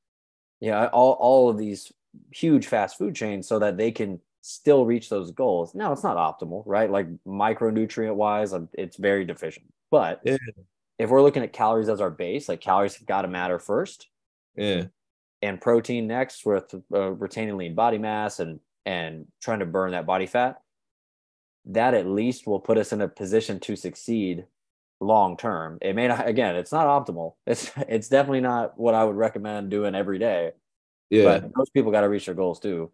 Yeah 0.60 0.86
all, 0.88 1.12
all 1.12 1.48
of 1.48 1.56
these 1.56 1.90
huge 2.30 2.66
fast 2.66 2.98
food 2.98 3.14
chains 3.14 3.48
so 3.48 3.58
that 3.58 3.78
they 3.78 3.90
can 3.90 4.20
still 4.42 4.84
reach 4.84 5.08
those 5.08 5.30
goals. 5.30 5.74
Now 5.74 5.92
it's 5.92 6.02
not 6.02 6.18
optimal 6.18 6.62
right? 6.66 6.90
Like 6.90 7.08
micronutrient 7.26 8.14
wise 8.14 8.52
um, 8.52 8.68
it's 8.74 8.98
very 8.98 9.24
deficient 9.24 9.72
but 9.90 10.20
yeah 10.24 10.36
if 10.98 11.10
we're 11.10 11.22
looking 11.22 11.42
at 11.42 11.52
calories 11.52 11.88
as 11.88 12.00
our 12.00 12.10
base, 12.10 12.48
like 12.48 12.60
calories 12.60 12.96
have 12.96 13.06
got 13.06 13.22
to 13.22 13.28
matter 13.28 13.58
first. 13.58 14.08
Yeah. 14.56 14.84
And 15.42 15.60
protein 15.60 16.06
next 16.06 16.46
with 16.46 16.74
uh, 16.92 17.10
retaining 17.12 17.56
lean 17.56 17.74
body 17.74 17.98
mass 17.98 18.40
and 18.40 18.60
and 18.86 19.26
trying 19.42 19.60
to 19.60 19.66
burn 19.66 19.92
that 19.92 20.06
body 20.06 20.26
fat. 20.26 20.60
That 21.66 21.94
at 21.94 22.06
least 22.06 22.46
will 22.46 22.60
put 22.60 22.78
us 22.78 22.92
in 22.92 23.00
a 23.00 23.08
position 23.08 23.58
to 23.60 23.76
succeed 23.76 24.46
long 25.00 25.36
term. 25.36 25.78
It 25.82 25.94
may 25.94 26.08
not 26.08 26.26
again, 26.26 26.56
it's 26.56 26.72
not 26.72 26.86
optimal. 26.86 27.34
It's 27.46 27.70
it's 27.88 28.08
definitely 28.08 28.40
not 28.40 28.78
what 28.78 28.94
I 28.94 29.04
would 29.04 29.16
recommend 29.16 29.70
doing 29.70 29.94
every 29.94 30.18
day. 30.18 30.52
Yeah. 31.10 31.24
But 31.24 31.56
most 31.56 31.74
people 31.74 31.92
got 31.92 32.02
to 32.02 32.08
reach 32.08 32.26
their 32.26 32.34
goals 32.34 32.60
too. 32.60 32.90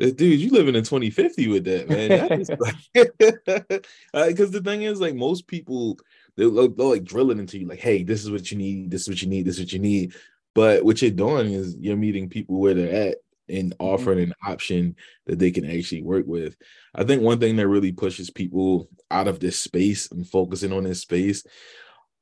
Dude, 0.00 0.20
you 0.20 0.50
living 0.50 0.74
in 0.74 0.82
2050 0.82 1.48
with 1.48 1.64
that, 1.64 1.88
man. 1.88 2.28
Because 2.28 2.50
uh, 4.14 4.46
the 4.50 4.62
thing 4.62 4.82
is, 4.82 5.00
like, 5.00 5.14
most 5.14 5.46
people 5.46 5.98
they'll, 6.36 6.68
they'll 6.68 6.90
like 6.90 7.04
drill 7.04 7.30
it 7.30 7.38
into 7.38 7.58
you, 7.58 7.66
like, 7.66 7.80
hey, 7.80 8.02
this 8.02 8.24
is 8.24 8.30
what 8.30 8.50
you 8.50 8.58
need, 8.58 8.90
this 8.90 9.02
is 9.02 9.08
what 9.08 9.22
you 9.22 9.28
need, 9.28 9.46
this 9.46 9.56
is 9.56 9.62
what 9.62 9.72
you 9.72 9.78
need. 9.78 10.14
But 10.54 10.84
what 10.84 11.02
you're 11.02 11.10
doing 11.10 11.52
is 11.52 11.76
you're 11.78 11.96
meeting 11.96 12.28
people 12.28 12.60
where 12.60 12.74
they're 12.74 13.08
at 13.08 13.18
and 13.48 13.72
mm-hmm. 13.72 13.84
offering 13.84 14.20
an 14.20 14.34
option 14.46 14.96
that 15.26 15.38
they 15.38 15.50
can 15.50 15.64
actually 15.64 16.02
work 16.02 16.26
with. 16.26 16.56
I 16.94 17.04
think 17.04 17.22
one 17.22 17.40
thing 17.40 17.56
that 17.56 17.68
really 17.68 17.92
pushes 17.92 18.30
people 18.30 18.88
out 19.10 19.28
of 19.28 19.40
this 19.40 19.58
space 19.58 20.10
and 20.10 20.28
focusing 20.28 20.72
on 20.72 20.84
this 20.84 21.00
space 21.00 21.44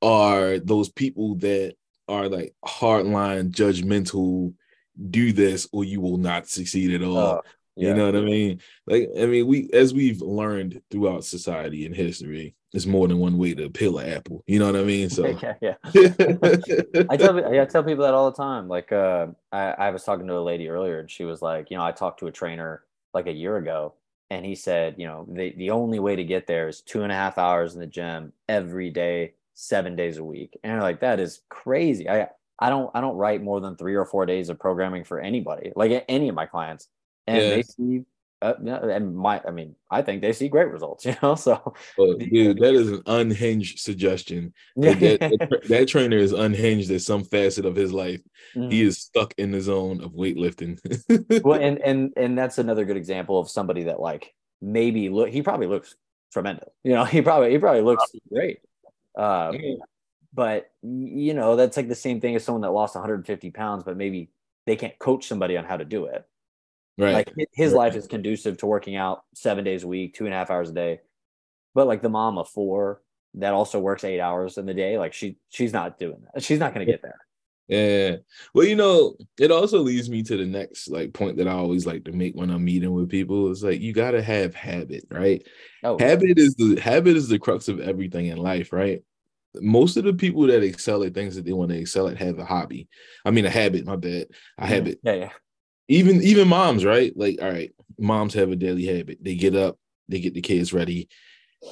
are 0.00 0.58
those 0.58 0.90
people 0.90 1.36
that 1.36 1.74
are 2.08 2.28
like 2.28 2.54
hardline 2.64 3.52
judgmental 3.52 4.52
do 5.10 5.32
this 5.32 5.68
or 5.72 5.84
you 5.84 6.00
will 6.00 6.18
not 6.18 6.48
succeed 6.48 6.92
at 6.92 7.02
all. 7.02 7.16
Uh, 7.18 7.40
yeah. 7.76 7.88
You 7.88 7.94
know 7.94 8.06
what 8.06 8.16
I 8.16 8.20
mean? 8.20 8.60
Like, 8.86 9.08
I 9.18 9.26
mean, 9.26 9.46
we 9.46 9.70
as 9.72 9.94
we've 9.94 10.20
learned 10.20 10.82
throughout 10.90 11.24
society 11.24 11.86
and 11.86 11.94
history, 11.94 12.54
there's 12.72 12.86
more 12.86 13.08
than 13.08 13.18
one 13.18 13.38
way 13.38 13.54
to 13.54 13.70
peel 13.70 13.98
an 13.98 14.10
apple. 14.10 14.42
You 14.46 14.58
know 14.58 14.66
what 14.66 14.76
I 14.76 14.84
mean? 14.84 15.08
So 15.12 15.26
yeah, 15.26 15.54
yeah. 15.60 15.74
I 17.10 17.16
tell 17.16 17.60
I 17.60 17.64
tell 17.64 17.84
people 17.84 18.04
that 18.04 18.14
all 18.14 18.30
the 18.30 18.36
time. 18.36 18.68
Like, 18.68 18.92
uh, 18.92 19.28
I, 19.52 19.70
I 19.72 19.90
was 19.90 20.04
talking 20.04 20.26
to 20.26 20.36
a 20.36 20.40
lady 20.40 20.68
earlier, 20.68 21.00
and 21.00 21.10
she 21.10 21.24
was 21.24 21.42
like, 21.42 21.70
you 21.70 21.76
know, 21.76 21.84
I 21.84 21.92
talked 21.92 22.20
to 22.20 22.26
a 22.26 22.32
trainer 22.32 22.84
like 23.14 23.26
a 23.26 23.32
year 23.32 23.56
ago, 23.56 23.94
and 24.30 24.44
he 24.44 24.54
said, 24.54 24.96
you 24.98 25.06
know, 25.06 25.26
the 25.30 25.54
the 25.56 25.70
only 25.70 25.98
way 25.98 26.16
to 26.16 26.24
get 26.24 26.46
there 26.46 26.68
is 26.68 26.82
two 26.82 27.02
and 27.02 27.12
a 27.12 27.14
half 27.16 27.38
hours 27.38 27.74
in 27.74 27.80
the 27.80 27.86
gym 27.86 28.32
every 28.48 28.90
day, 28.90 29.34
seven 29.54 29.96
days 29.96 30.18
a 30.18 30.24
week. 30.24 30.58
And 30.62 30.80
like, 30.80 31.00
that 31.00 31.20
is 31.20 31.40
crazy. 31.48 32.08
I 32.08 32.28
I 32.58 32.68
don't 32.68 32.90
I 32.94 33.00
don't 33.00 33.16
write 33.16 33.42
more 33.42 33.60
than 33.60 33.76
three 33.76 33.94
or 33.94 34.04
four 34.04 34.26
days 34.26 34.50
of 34.50 34.58
programming 34.58 35.04
for 35.04 35.20
anybody, 35.20 35.72
like 35.74 36.04
any 36.08 36.28
of 36.28 36.34
my 36.34 36.46
clients 36.46 36.88
and 37.26 37.42
yeah. 37.42 37.50
they 37.50 37.62
see 37.62 38.04
uh, 38.42 38.54
and 38.64 39.14
my 39.14 39.40
i 39.46 39.50
mean 39.50 39.74
i 39.90 40.02
think 40.02 40.20
they 40.20 40.32
see 40.32 40.48
great 40.48 40.70
results 40.70 41.04
you 41.06 41.14
know 41.22 41.34
so 41.34 41.74
well, 41.96 42.14
dude 42.14 42.58
that 42.58 42.74
is 42.74 42.90
an 42.90 43.02
unhinged 43.06 43.78
suggestion 43.78 44.52
that, 44.76 44.98
that, 45.00 45.60
that, 45.68 45.88
trainer 45.88 46.16
is 46.16 46.32
unhinged 46.32 46.90
at 46.90 47.00
some 47.00 47.24
facet 47.24 47.64
of 47.64 47.76
his 47.76 47.92
life 47.92 48.20
mm-hmm. 48.54 48.70
he 48.70 48.82
is 48.82 48.98
stuck 48.98 49.32
in 49.38 49.52
the 49.52 49.60
zone 49.60 50.02
of 50.02 50.12
weightlifting 50.12 50.78
well 51.44 51.60
and 51.60 51.78
and 51.78 52.12
and 52.16 52.36
that's 52.36 52.58
another 52.58 52.84
good 52.84 52.96
example 52.96 53.38
of 53.38 53.48
somebody 53.48 53.84
that 53.84 54.00
like 54.00 54.34
maybe 54.60 55.08
look 55.08 55.28
he 55.28 55.42
probably 55.42 55.66
looks 55.66 55.94
tremendous 56.32 56.68
you 56.82 56.92
know 56.92 57.04
he 57.04 57.22
probably 57.22 57.50
he 57.50 57.58
probably 57.58 57.82
looks 57.82 58.04
great 58.32 58.58
uh, 59.16 59.52
yeah. 59.52 59.74
but 60.32 60.70
you 60.82 61.34
know 61.34 61.54
that's 61.54 61.76
like 61.76 61.88
the 61.88 61.94
same 61.94 62.20
thing 62.20 62.34
as 62.34 62.42
someone 62.42 62.62
that 62.62 62.70
lost 62.70 62.94
150 62.94 63.50
pounds 63.50 63.84
but 63.84 63.96
maybe 63.96 64.30
they 64.66 64.74
can't 64.74 64.98
coach 64.98 65.26
somebody 65.26 65.56
on 65.56 65.64
how 65.64 65.76
to 65.76 65.84
do 65.84 66.06
it 66.06 66.24
Right. 66.98 67.14
Like 67.14 67.32
his 67.52 67.72
right. 67.72 67.78
life 67.78 67.96
is 67.96 68.06
conducive 68.06 68.58
to 68.58 68.66
working 68.66 68.96
out 68.96 69.22
seven 69.34 69.64
days 69.64 69.82
a 69.82 69.88
week, 69.88 70.14
two 70.14 70.26
and 70.26 70.34
a 70.34 70.36
half 70.36 70.50
hours 70.50 70.70
a 70.70 70.74
day. 70.74 71.00
But 71.74 71.86
like 71.86 72.02
the 72.02 72.10
mom 72.10 72.38
of 72.38 72.48
four 72.48 73.00
that 73.34 73.54
also 73.54 73.78
works 73.78 74.04
eight 74.04 74.20
hours 74.20 74.58
in 74.58 74.66
the 74.66 74.74
day, 74.74 74.98
like 74.98 75.14
she 75.14 75.38
she's 75.48 75.72
not 75.72 75.98
doing 75.98 76.22
that. 76.34 76.42
She's 76.42 76.58
not 76.58 76.74
going 76.74 76.86
to 76.86 76.92
get 76.92 77.02
there. 77.02 77.18
Yeah. 77.68 78.16
Well, 78.52 78.66
you 78.66 78.76
know, 78.76 79.16
it 79.38 79.50
also 79.50 79.78
leads 79.78 80.10
me 80.10 80.22
to 80.24 80.36
the 80.36 80.44
next 80.44 80.88
like 80.88 81.14
point 81.14 81.38
that 81.38 81.48
I 81.48 81.52
always 81.52 81.86
like 81.86 82.04
to 82.04 82.12
make 82.12 82.34
when 82.34 82.50
I'm 82.50 82.64
meeting 82.64 82.92
with 82.92 83.08
people. 83.08 83.50
It's 83.50 83.62
like 83.62 83.80
you 83.80 83.94
gotta 83.94 84.22
have 84.22 84.54
habit, 84.54 85.04
right? 85.10 85.46
Oh, 85.82 85.98
habit 85.98 86.38
is 86.38 86.54
the 86.56 86.78
habit 86.78 87.16
is 87.16 87.28
the 87.28 87.38
crux 87.38 87.68
of 87.68 87.80
everything 87.80 88.26
in 88.26 88.36
life, 88.36 88.72
right? 88.72 89.02
Most 89.54 89.96
of 89.96 90.04
the 90.04 90.12
people 90.12 90.46
that 90.48 90.62
excel 90.62 91.02
at 91.04 91.14
things 91.14 91.36
that 91.36 91.46
they 91.46 91.52
want 91.52 91.70
to 91.70 91.78
excel 91.78 92.08
at 92.08 92.18
have 92.18 92.38
a 92.38 92.44
hobby. 92.44 92.88
I 93.24 93.30
mean, 93.30 93.46
a 93.46 93.50
habit. 93.50 93.86
My 93.86 93.96
bad. 93.96 94.10
A 94.12 94.62
mm-hmm. 94.62 94.64
habit. 94.64 94.98
Yeah, 95.02 95.14
yeah 95.14 95.30
even 95.92 96.22
even 96.22 96.48
moms, 96.48 96.84
right? 96.84 97.12
Like, 97.14 97.40
all 97.42 97.50
right, 97.50 97.70
moms 97.98 98.34
have 98.34 98.50
a 98.50 98.56
daily 98.56 98.86
habit. 98.86 99.18
They 99.20 99.34
get 99.34 99.54
up, 99.54 99.78
they 100.08 100.20
get 100.20 100.34
the 100.34 100.40
kids 100.40 100.72
ready. 100.72 101.08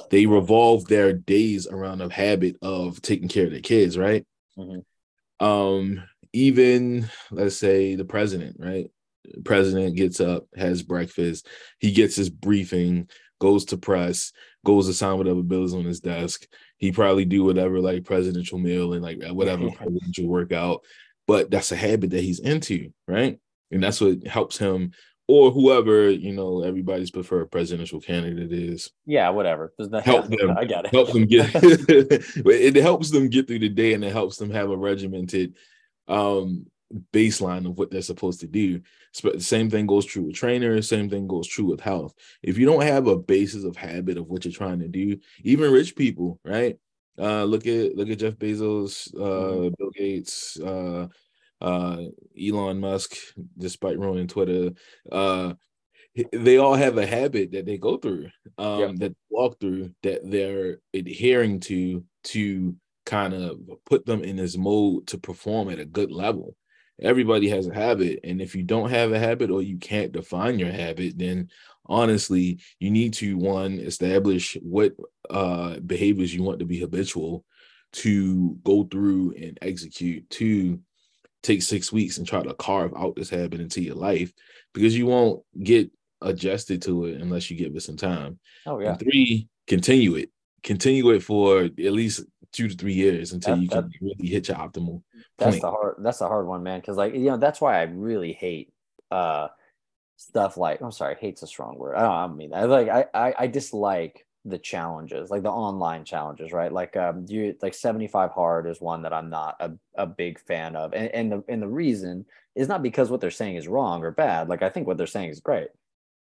They 0.09 0.25
revolve 0.25 0.85
their 0.85 1.11
days 1.11 1.67
around 1.67 2.01
a 2.01 2.13
habit 2.13 2.55
of 2.61 3.01
taking 3.01 3.27
care 3.27 3.45
of 3.45 3.51
their 3.51 3.61
kids, 3.61 3.97
right? 3.97 4.25
Mm-hmm. 4.57 5.45
Um, 5.45 6.03
even 6.33 7.09
let's 7.31 7.57
say 7.57 7.95
the 7.95 8.05
president, 8.05 8.57
right? 8.59 8.89
The 9.25 9.41
president 9.41 9.95
gets 9.95 10.19
up, 10.21 10.45
has 10.55 10.83
breakfast, 10.83 11.47
he 11.79 11.91
gets 11.91 12.15
his 12.15 12.29
briefing, 12.29 13.09
goes 13.39 13.65
to 13.65 13.77
press, 13.77 14.31
goes 14.63 14.85
to 14.85 14.93
sign 14.93 15.17
whatever 15.17 15.41
bills 15.41 15.73
on 15.73 15.83
his 15.83 15.99
desk. 15.99 16.45
He 16.77 16.91
probably 16.91 17.25
do 17.25 17.43
whatever 17.43 17.79
like 17.79 18.05
presidential 18.05 18.59
meal 18.59 18.93
and 18.93 19.01
like 19.01 19.21
whatever 19.31 19.69
presidential 19.75 20.27
workout, 20.27 20.81
but 21.27 21.49
that's 21.49 21.71
a 21.71 21.75
habit 21.75 22.11
that 22.11 22.23
he's 22.23 22.39
into, 22.39 22.93
right? 23.07 23.39
And 23.71 23.81
that's 23.81 24.01
what 24.01 24.25
helps 24.27 24.57
him 24.57 24.91
or 25.27 25.49
whoever 25.49 26.09
you 26.09 26.33
know 26.33 26.61
everybody's 26.61 27.11
preferred 27.11 27.51
presidential 27.51 28.01
candidate 28.01 28.51
is. 28.51 28.91
Yeah, 29.05 29.29
whatever. 29.29 29.73
help 30.03 30.27
them. 30.27 30.57
I 30.57 30.65
got 30.65 30.85
it. 30.85 30.91
Help 30.91 31.13
them 31.13 31.25
get. 31.25 31.49
it 31.55 32.75
helps 32.75 33.11
them 33.11 33.29
get 33.29 33.47
through 33.47 33.59
the 33.59 33.69
day, 33.69 33.93
and 33.93 34.03
it 34.03 34.11
helps 34.11 34.37
them 34.37 34.49
have 34.49 34.69
a 34.69 34.77
regimented 34.77 35.55
um, 36.07 36.65
baseline 37.13 37.65
of 37.65 37.77
what 37.77 37.91
they're 37.91 38.01
supposed 38.01 38.41
to 38.41 38.47
do. 38.47 38.81
the 39.23 39.39
same 39.39 39.69
thing 39.69 39.85
goes 39.85 40.05
true 40.05 40.23
with 40.23 40.35
trainers. 40.35 40.89
Same 40.89 41.09
thing 41.09 41.27
goes 41.27 41.47
true 41.47 41.65
with 41.65 41.79
health. 41.79 42.13
If 42.43 42.57
you 42.57 42.65
don't 42.65 42.83
have 42.83 43.07
a 43.07 43.15
basis 43.15 43.63
of 43.63 43.77
habit 43.77 44.17
of 44.17 44.27
what 44.27 44.43
you're 44.43 44.53
trying 44.53 44.79
to 44.79 44.87
do, 44.89 45.17
even 45.43 45.71
rich 45.71 45.95
people, 45.95 46.39
right? 46.43 46.77
Uh, 47.17 47.43
look 47.43 47.67
at 47.67 47.95
look 47.95 48.09
at 48.09 48.19
Jeff 48.19 48.33
Bezos, 48.33 49.13
uh, 49.15 49.19
mm-hmm. 49.19 49.73
Bill 49.77 49.91
Gates, 49.91 50.59
uh, 50.59 51.07
uh, 51.61 52.03
Elon 52.39 52.79
Musk, 52.79 53.15
despite 53.57 53.99
ruining 53.99 54.27
Twitter, 54.27 54.71
uh, 55.11 55.53
they 56.33 56.57
all 56.57 56.75
have 56.75 56.97
a 56.97 57.05
habit 57.05 57.51
that 57.51 57.65
they 57.65 57.77
go 57.77 57.97
through, 57.97 58.27
um, 58.57 58.79
Yep. 58.79 58.95
that 58.97 59.15
walk 59.29 59.59
through, 59.59 59.91
that 60.03 60.19
they're 60.29 60.79
adhering 60.93 61.59
to 61.61 62.03
to 62.23 62.75
kind 63.05 63.33
of 63.33 63.59
put 63.85 64.05
them 64.05 64.23
in 64.23 64.35
this 64.35 64.57
mode 64.57 65.07
to 65.07 65.17
perform 65.17 65.69
at 65.69 65.79
a 65.79 65.85
good 65.85 66.11
level. 66.11 66.55
Everybody 67.01 67.49
has 67.49 67.65
a 67.67 67.73
habit, 67.73 68.19
and 68.23 68.41
if 68.41 68.55
you 68.55 68.63
don't 68.63 68.89
have 68.91 69.11
a 69.11 69.19
habit 69.19 69.49
or 69.49 69.61
you 69.61 69.77
can't 69.77 70.11
define 70.11 70.59
your 70.59 70.71
habit, 70.71 71.17
then 71.17 71.49
honestly, 71.87 72.59
you 72.79 72.91
need 72.91 73.13
to 73.15 73.37
one 73.37 73.79
establish 73.79 74.57
what 74.61 74.93
uh 75.29 75.79
behaviors 75.79 76.33
you 76.33 76.43
want 76.43 76.59
to 76.59 76.65
be 76.65 76.79
habitual 76.79 77.45
to 77.93 78.57
go 78.63 78.83
through 78.83 79.31
and 79.31 79.57
execute. 79.61 80.29
Two, 80.29 80.79
take 81.43 81.61
six 81.61 81.91
weeks 81.91 82.17
and 82.17 82.27
try 82.27 82.41
to 82.43 82.53
carve 82.53 82.93
out 82.95 83.15
this 83.15 83.29
habit 83.29 83.59
into 83.61 83.81
your 83.81 83.95
life 83.95 84.31
because 84.73 84.97
you 84.97 85.05
won't 85.05 85.43
get 85.63 85.89
adjusted 86.21 86.81
to 86.83 87.05
it 87.05 87.19
unless 87.21 87.49
you 87.49 87.57
give 87.57 87.75
it 87.75 87.81
some 87.81 87.97
time. 87.97 88.39
Oh 88.65 88.79
yeah. 88.79 88.91
And 88.91 88.99
three, 88.99 89.47
continue 89.67 90.15
it. 90.15 90.29
Continue 90.63 91.09
it 91.11 91.23
for 91.23 91.61
at 91.63 91.77
least 91.77 92.23
two 92.53 92.67
to 92.67 92.75
three 92.75 92.93
years 92.93 93.31
until 93.33 93.55
That- 93.55 93.61
you 93.63 93.69
can 93.69 93.91
really 94.01 94.27
hit 94.27 94.47
your 94.49 94.57
optimal 94.57 95.01
That's 95.37 95.51
point. 95.55 95.61
the 95.61 95.71
hard 95.71 95.95
that's 95.99 96.19
the 96.19 96.27
hard 96.27 96.45
one, 96.45 96.61
man. 96.63 96.81
Cause 96.81 96.97
like 96.97 97.13
you 97.15 97.21
know, 97.21 97.37
that's 97.37 97.59
why 97.59 97.79
I 97.79 97.83
really 97.83 98.33
hate 98.33 98.71
uh 99.09 99.47
stuff 100.17 100.57
like 100.57 100.81
I'm 100.81 100.91
sorry, 100.91 101.15
hate's 101.19 101.41
a 101.41 101.47
strong 101.47 101.77
word. 101.79 101.95
I 101.95 102.01
don't 102.01 102.11
I 102.11 102.27
mean 102.35 102.53
I 102.53 102.65
like 102.65 102.89
I, 102.89 103.05
I 103.13 103.33
I 103.39 103.47
dislike 103.47 104.27
the 104.45 104.57
challenges, 104.57 105.29
like 105.29 105.43
the 105.43 105.51
online 105.51 106.03
challenges, 106.05 106.51
right? 106.51 106.71
Like 106.71 106.97
um 106.97 107.25
you 107.27 107.55
like 107.61 107.73
75 107.73 108.31
hard 108.31 108.67
is 108.67 108.81
one 108.81 109.03
that 109.03 109.13
I'm 109.13 109.29
not 109.29 109.57
a, 109.59 109.71
a 109.95 110.07
big 110.07 110.39
fan 110.39 110.75
of. 110.75 110.93
And 110.93 111.09
and 111.09 111.31
the 111.31 111.43
and 111.47 111.61
the 111.61 111.67
reason 111.67 112.25
is 112.55 112.67
not 112.67 112.83
because 112.83 113.09
what 113.09 113.21
they're 113.21 113.31
saying 113.31 113.55
is 113.57 113.67
wrong 113.67 114.03
or 114.03 114.11
bad. 114.11 114.49
Like 114.49 114.61
I 114.63 114.69
think 114.69 114.87
what 114.87 114.97
they're 114.97 115.07
saying 115.07 115.29
is 115.29 115.39
great. 115.39 115.69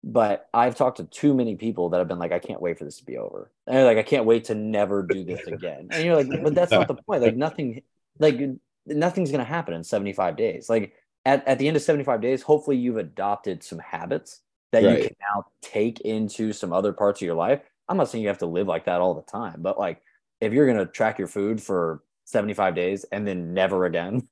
But 0.03 0.49
I've 0.53 0.75
talked 0.75 0.97
to 0.97 1.03
too 1.05 1.33
many 1.35 1.55
people 1.55 1.89
that 1.89 1.99
have 1.99 2.07
been 2.07 2.17
like, 2.19 2.31
I 2.31 2.39
can't 2.39 2.61
wait 2.61 2.79
for 2.79 2.85
this 2.85 2.97
to 2.97 3.05
be 3.05 3.17
over. 3.17 3.51
And 3.67 3.85
like, 3.85 3.99
I 3.99 4.03
can't 4.03 4.25
wait 4.25 4.45
to 4.45 4.55
never 4.55 5.03
do 5.03 5.23
this 5.23 5.45
again. 5.45 5.89
And 5.91 6.03
you're 6.03 6.15
like, 6.15 6.27
but 6.41 6.55
that's 6.55 6.73
not 6.73 6.87
the 6.87 6.95
point. 7.07 7.21
Like 7.21 7.35
nothing 7.35 7.83
like 8.19 8.39
nothing's 8.87 9.29
going 9.31 9.39
to 9.39 9.45
happen 9.45 9.73
in 9.75 9.83
75 9.83 10.37
days. 10.37 10.69
Like 10.69 10.95
at, 11.25 11.47
at 11.47 11.59
the 11.59 11.67
end 11.67 11.77
of 11.77 11.83
75 11.83 12.19
days, 12.21 12.41
hopefully 12.41 12.77
you've 12.77 12.97
adopted 12.97 13.63
some 13.63 13.79
habits 13.79 14.41
that 14.71 14.83
Right. 14.83 14.89
you 14.89 14.97
can 14.97 15.15
now 15.19 15.45
take 15.61 15.99
into 16.01 16.51
some 16.53 16.73
other 16.73 16.93
parts 16.93 17.21
of 17.21 17.25
your 17.25 17.35
life. 17.35 17.61
I'm 17.91 17.97
not 17.97 18.07
saying 18.07 18.21
you 18.21 18.29
have 18.29 18.37
to 18.37 18.45
live 18.45 18.67
like 18.67 18.85
that 18.85 19.01
all 19.01 19.13
the 19.13 19.21
time, 19.21 19.61
but 19.61 19.77
like 19.77 20.01
if 20.39 20.53
you're 20.53 20.65
going 20.65 20.77
to 20.77 20.85
track 20.85 21.19
your 21.19 21.27
food 21.27 21.61
for 21.61 22.01
75 22.23 22.73
days 22.73 23.03
and 23.03 23.27
then 23.27 23.53
never 23.53 23.83
again, 23.83 24.29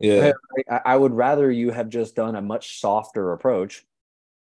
Yeah. 0.00 0.32
I, 0.70 0.80
I 0.86 0.96
would 0.96 1.12
rather 1.12 1.50
you 1.50 1.70
have 1.70 1.90
just 1.90 2.16
done 2.16 2.34
a 2.34 2.40
much 2.40 2.80
softer 2.80 3.32
approach, 3.32 3.84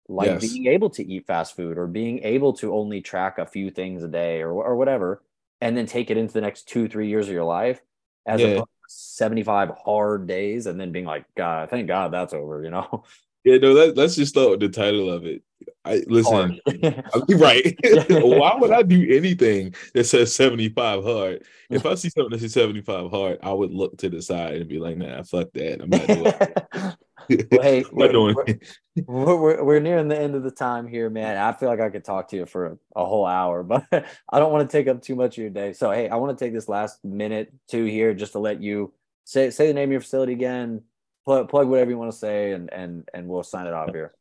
like 0.08 0.30
Yes. 0.30 0.42
being 0.42 0.66
able 0.68 0.90
to 0.90 1.04
eat 1.04 1.26
fast 1.26 1.56
food 1.56 1.76
or 1.76 1.88
being 1.88 2.20
able 2.20 2.52
to 2.54 2.72
only 2.72 3.00
track 3.00 3.38
a 3.38 3.46
few 3.46 3.68
things 3.68 4.04
a 4.04 4.08
day 4.08 4.42
or, 4.42 4.52
or 4.52 4.76
whatever, 4.76 5.24
and 5.60 5.76
then 5.76 5.86
take 5.86 6.12
it 6.12 6.16
into 6.16 6.32
the 6.32 6.40
next 6.40 6.68
two, 6.68 6.86
three 6.88 7.08
years 7.08 7.26
of 7.26 7.34
your 7.34 7.42
life 7.42 7.80
as 8.26 8.42
Yeah. 8.42 8.52
opposed 8.52 8.68
to 8.68 8.94
75 8.94 9.70
hard 9.70 10.28
days 10.28 10.66
and 10.66 10.80
then 10.80 10.92
being 10.92 11.04
like, 11.04 11.24
God, 11.36 11.68
thank 11.68 11.88
God 11.88 12.12
that's 12.12 12.32
over, 12.32 12.62
you 12.62 12.70
know? 12.70 13.02
Yeah, 13.42 13.56
no, 13.56 13.72
let, 13.72 13.96
let's 13.96 14.14
just 14.14 14.30
start 14.30 14.50
with 14.50 14.60
the 14.60 14.68
title 14.68 15.10
of 15.10 15.26
it. 15.26 15.42
I 15.84 16.02
listen, 16.06 16.32
Hard. 16.32 16.60
I 16.66 16.72
mean, 16.72 17.04
right. 17.38 17.76
Why 18.08 18.56
would 18.56 18.70
I 18.70 18.82
do 18.82 19.04
anything 19.10 19.74
that 19.94 20.04
says 20.04 20.34
75 20.34 21.02
hard? 21.02 21.44
If 21.70 21.84
I 21.86 21.94
see 21.94 22.08
something 22.08 22.30
that 22.30 22.40
says 22.40 22.52
75 22.52 23.10
hard, 23.10 23.38
I 23.42 23.52
would 23.52 23.72
look 23.72 23.96
to 23.98 24.08
the 24.08 24.22
side 24.22 24.54
and 24.54 24.68
be 24.68 24.78
like, 24.78 24.96
nah, 24.96 25.22
fuck 25.24 25.52
that. 25.54 25.82
I'm 25.82 25.90
not 25.90 26.06
doing 26.06 26.26
it. 26.26 26.96
well, 27.52 27.62
hey, 27.62 27.84
I'm 27.84 27.98
not 27.98 28.12
doing 28.12 28.60
we're, 29.06 29.80
nearing 29.80 30.08
the 30.08 30.18
end 30.18 30.34
of 30.34 30.42
the 30.42 30.50
time 30.50 30.86
here, 30.86 31.08
man. 31.08 31.36
I 31.36 31.52
feel 31.52 31.68
like 31.68 31.80
I 31.80 31.90
could 31.90 32.04
talk 32.04 32.28
to 32.28 32.36
you 32.36 32.46
for 32.46 32.78
a 32.94 33.04
whole 33.04 33.26
hour, 33.26 33.62
but 33.62 33.86
I 33.92 34.38
don't 34.38 34.52
want 34.52 34.68
to 34.68 34.76
take 34.76 34.88
up 34.88 35.02
too 35.02 35.16
much 35.16 35.38
of 35.38 35.42
your 35.42 35.50
day. 35.50 35.72
So, 35.72 35.90
hey, 35.90 36.08
I 36.08 36.16
want 36.16 36.36
to 36.36 36.44
take 36.44 36.52
this 36.52 36.68
last 36.68 37.04
minute, 37.04 37.52
two 37.68 37.84
here, 37.86 38.14
just 38.14 38.32
to 38.32 38.38
let 38.38 38.62
you 38.62 38.92
say 39.24 39.50
say 39.50 39.66
the 39.66 39.74
name 39.74 39.88
of 39.88 39.92
your 39.92 40.00
facility 40.00 40.32
again, 40.32 40.82
plug, 41.24 41.48
plug 41.48 41.68
whatever 41.68 41.90
you 41.90 41.98
want 41.98 42.12
to 42.12 42.18
say, 42.18 42.52
and 42.52 42.72
and 42.72 43.08
and 43.14 43.28
we'll 43.28 43.42
sign 43.42 43.66
it 43.66 43.72
off 43.72 43.90
here. 43.92 44.14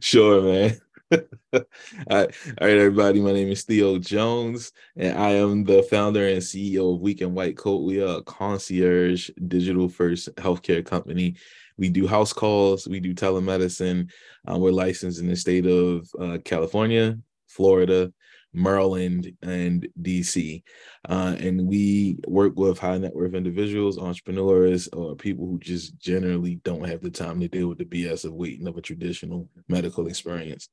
Sure, 0.00 0.42
man. 0.42 0.80
all 1.52 1.62
right, 2.10 2.30
everybody. 2.60 3.20
My 3.20 3.32
name 3.32 3.48
is 3.48 3.64
Theo 3.64 3.98
Jones, 3.98 4.72
and 4.94 5.18
I 5.18 5.30
am 5.30 5.64
the 5.64 5.82
founder 5.84 6.28
and 6.28 6.42
CEO 6.42 6.94
of 6.94 7.00
Weekend 7.00 7.34
White 7.34 7.56
Coat. 7.56 7.84
We 7.84 8.02
are 8.02 8.18
a 8.18 8.22
concierge 8.22 9.30
digital 9.46 9.88
first 9.88 10.34
healthcare 10.36 10.84
company. 10.84 11.36
We 11.78 11.88
do 11.88 12.06
house 12.06 12.34
calls, 12.34 12.86
we 12.86 13.00
do 13.00 13.14
telemedicine. 13.14 14.10
Uh, 14.50 14.58
we're 14.58 14.70
licensed 14.70 15.20
in 15.20 15.28
the 15.28 15.36
state 15.36 15.66
of 15.66 16.06
uh, 16.20 16.38
California, 16.44 17.18
Florida, 17.46 18.12
Maryland, 18.52 19.32
and 19.40 19.88
DC. 20.02 20.62
Uh, 21.08 21.36
and 21.38 21.66
we 21.66 22.18
work 22.26 22.52
with 22.56 22.78
high 22.78 22.98
net 22.98 23.14
worth 23.14 23.32
individuals, 23.32 23.96
entrepreneurs, 23.96 24.88
or 24.88 25.16
people 25.16 25.46
who 25.46 25.58
just 25.58 25.98
generally 25.98 26.56
don't 26.64 26.86
have 26.86 27.00
the 27.00 27.10
time 27.10 27.40
to 27.40 27.48
deal 27.48 27.68
with 27.68 27.78
the 27.78 27.84
BS 27.86 28.26
of 28.26 28.34
waiting 28.34 28.66
of 28.68 28.76
a 28.76 28.82
traditional 28.82 29.48
medical 29.68 30.06
experience. 30.06 30.68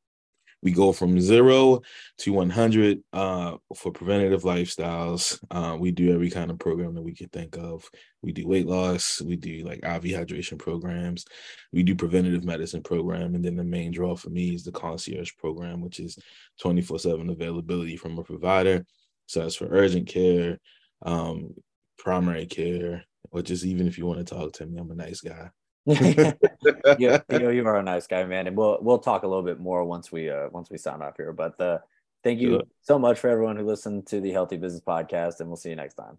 We 0.65 0.71
go 0.71 0.91
from 0.91 1.21
zero 1.21 1.82
to 2.17 2.34
100 2.34 3.04
uh, 3.13 3.58
for 3.75 3.91
preventative 3.91 4.41
lifestyles. 4.41 5.39
Uh, 5.51 5.78
we 5.80 5.91
do 5.91 6.12
every 6.12 6.32
kind 6.32 6.49
of 6.49 6.58
program 6.58 6.95
that 6.95 7.04
we 7.04 7.13
can 7.13 7.30
think 7.30 7.56
of. 7.56 7.88
We 8.23 8.32
do 8.32 8.47
weight 8.47 8.65
loss. 8.65 9.21
We 9.21 9.36
do 9.36 9.63
like 9.63 9.78
IV 9.84 10.06
hydration 10.06 10.58
programs. 10.58 11.23
We 11.71 11.84
do 11.84 11.93
preventative 11.93 12.43
medicine 12.43 12.82
program. 12.82 13.36
And 13.36 13.45
then 13.45 13.56
the 13.56 13.63
main 13.63 13.91
draw 13.91 14.15
for 14.15 14.32
me 14.32 14.56
is 14.56 14.63
the 14.63 14.71
concierge 14.71 15.34
program, 15.38 15.82
which 15.82 15.99
is 15.99 16.17
24 16.60 16.97
7 16.97 17.30
availability 17.30 17.95
from 17.95 18.17
a 18.17 18.23
provider. 18.23 18.84
So 19.28 19.41
that's 19.41 19.56
for 19.56 19.67
urgent 19.69 20.08
care, 20.08 20.58
um, 21.06 21.54
primary 21.99 22.47
care, 22.47 23.06
or 23.30 23.43
just 23.43 23.65
even 23.65 23.86
if 23.86 23.99
you 23.99 24.08
want 24.08 24.25
to 24.25 24.36
talk 24.36 24.54
to 24.54 24.65
me, 24.65 24.80
I'm 24.80 24.89
a 24.89 24.95
nice 24.95 25.21
guy. 25.21 25.51
yeah, 26.98 27.19
you 27.30 27.39
know, 27.39 27.50
you 27.50 27.65
are 27.65 27.78
a 27.78 27.84
nice 27.84 28.08
guy, 28.08 28.24
man, 28.26 28.48
and 28.48 28.58
we'll 28.58 28.80
we'll 28.82 29.00
talk 29.00 29.24
a 29.24 29.28
little 29.28 29.43
bit 29.43 29.60
more 29.60 29.84
once 29.84 30.12
we 30.12 30.30
uh 30.30 30.50
once 30.52 30.69
we 30.69 30.78
sign 30.78 31.02
off 31.02 31.17
here. 31.17 31.32
But 31.32 31.60
uh, 31.62 31.80
thank 32.24 32.39
you 32.39 32.63
so 32.82 32.98
much 32.98 33.19
for 33.19 33.30
everyone 33.30 33.56
who 33.56 33.65
listened 33.65 34.08
to 34.08 34.19
the 34.19 34.32
Healthy 34.32 34.58
Business 34.58 34.82
Podcast, 34.82 35.39
and 35.39 35.50
we'll 35.50 35.58
see 35.58 35.69
you 35.69 35.76
next 35.76 35.93
time. 35.93 36.17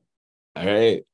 All 0.55 0.65
right. 0.65 1.05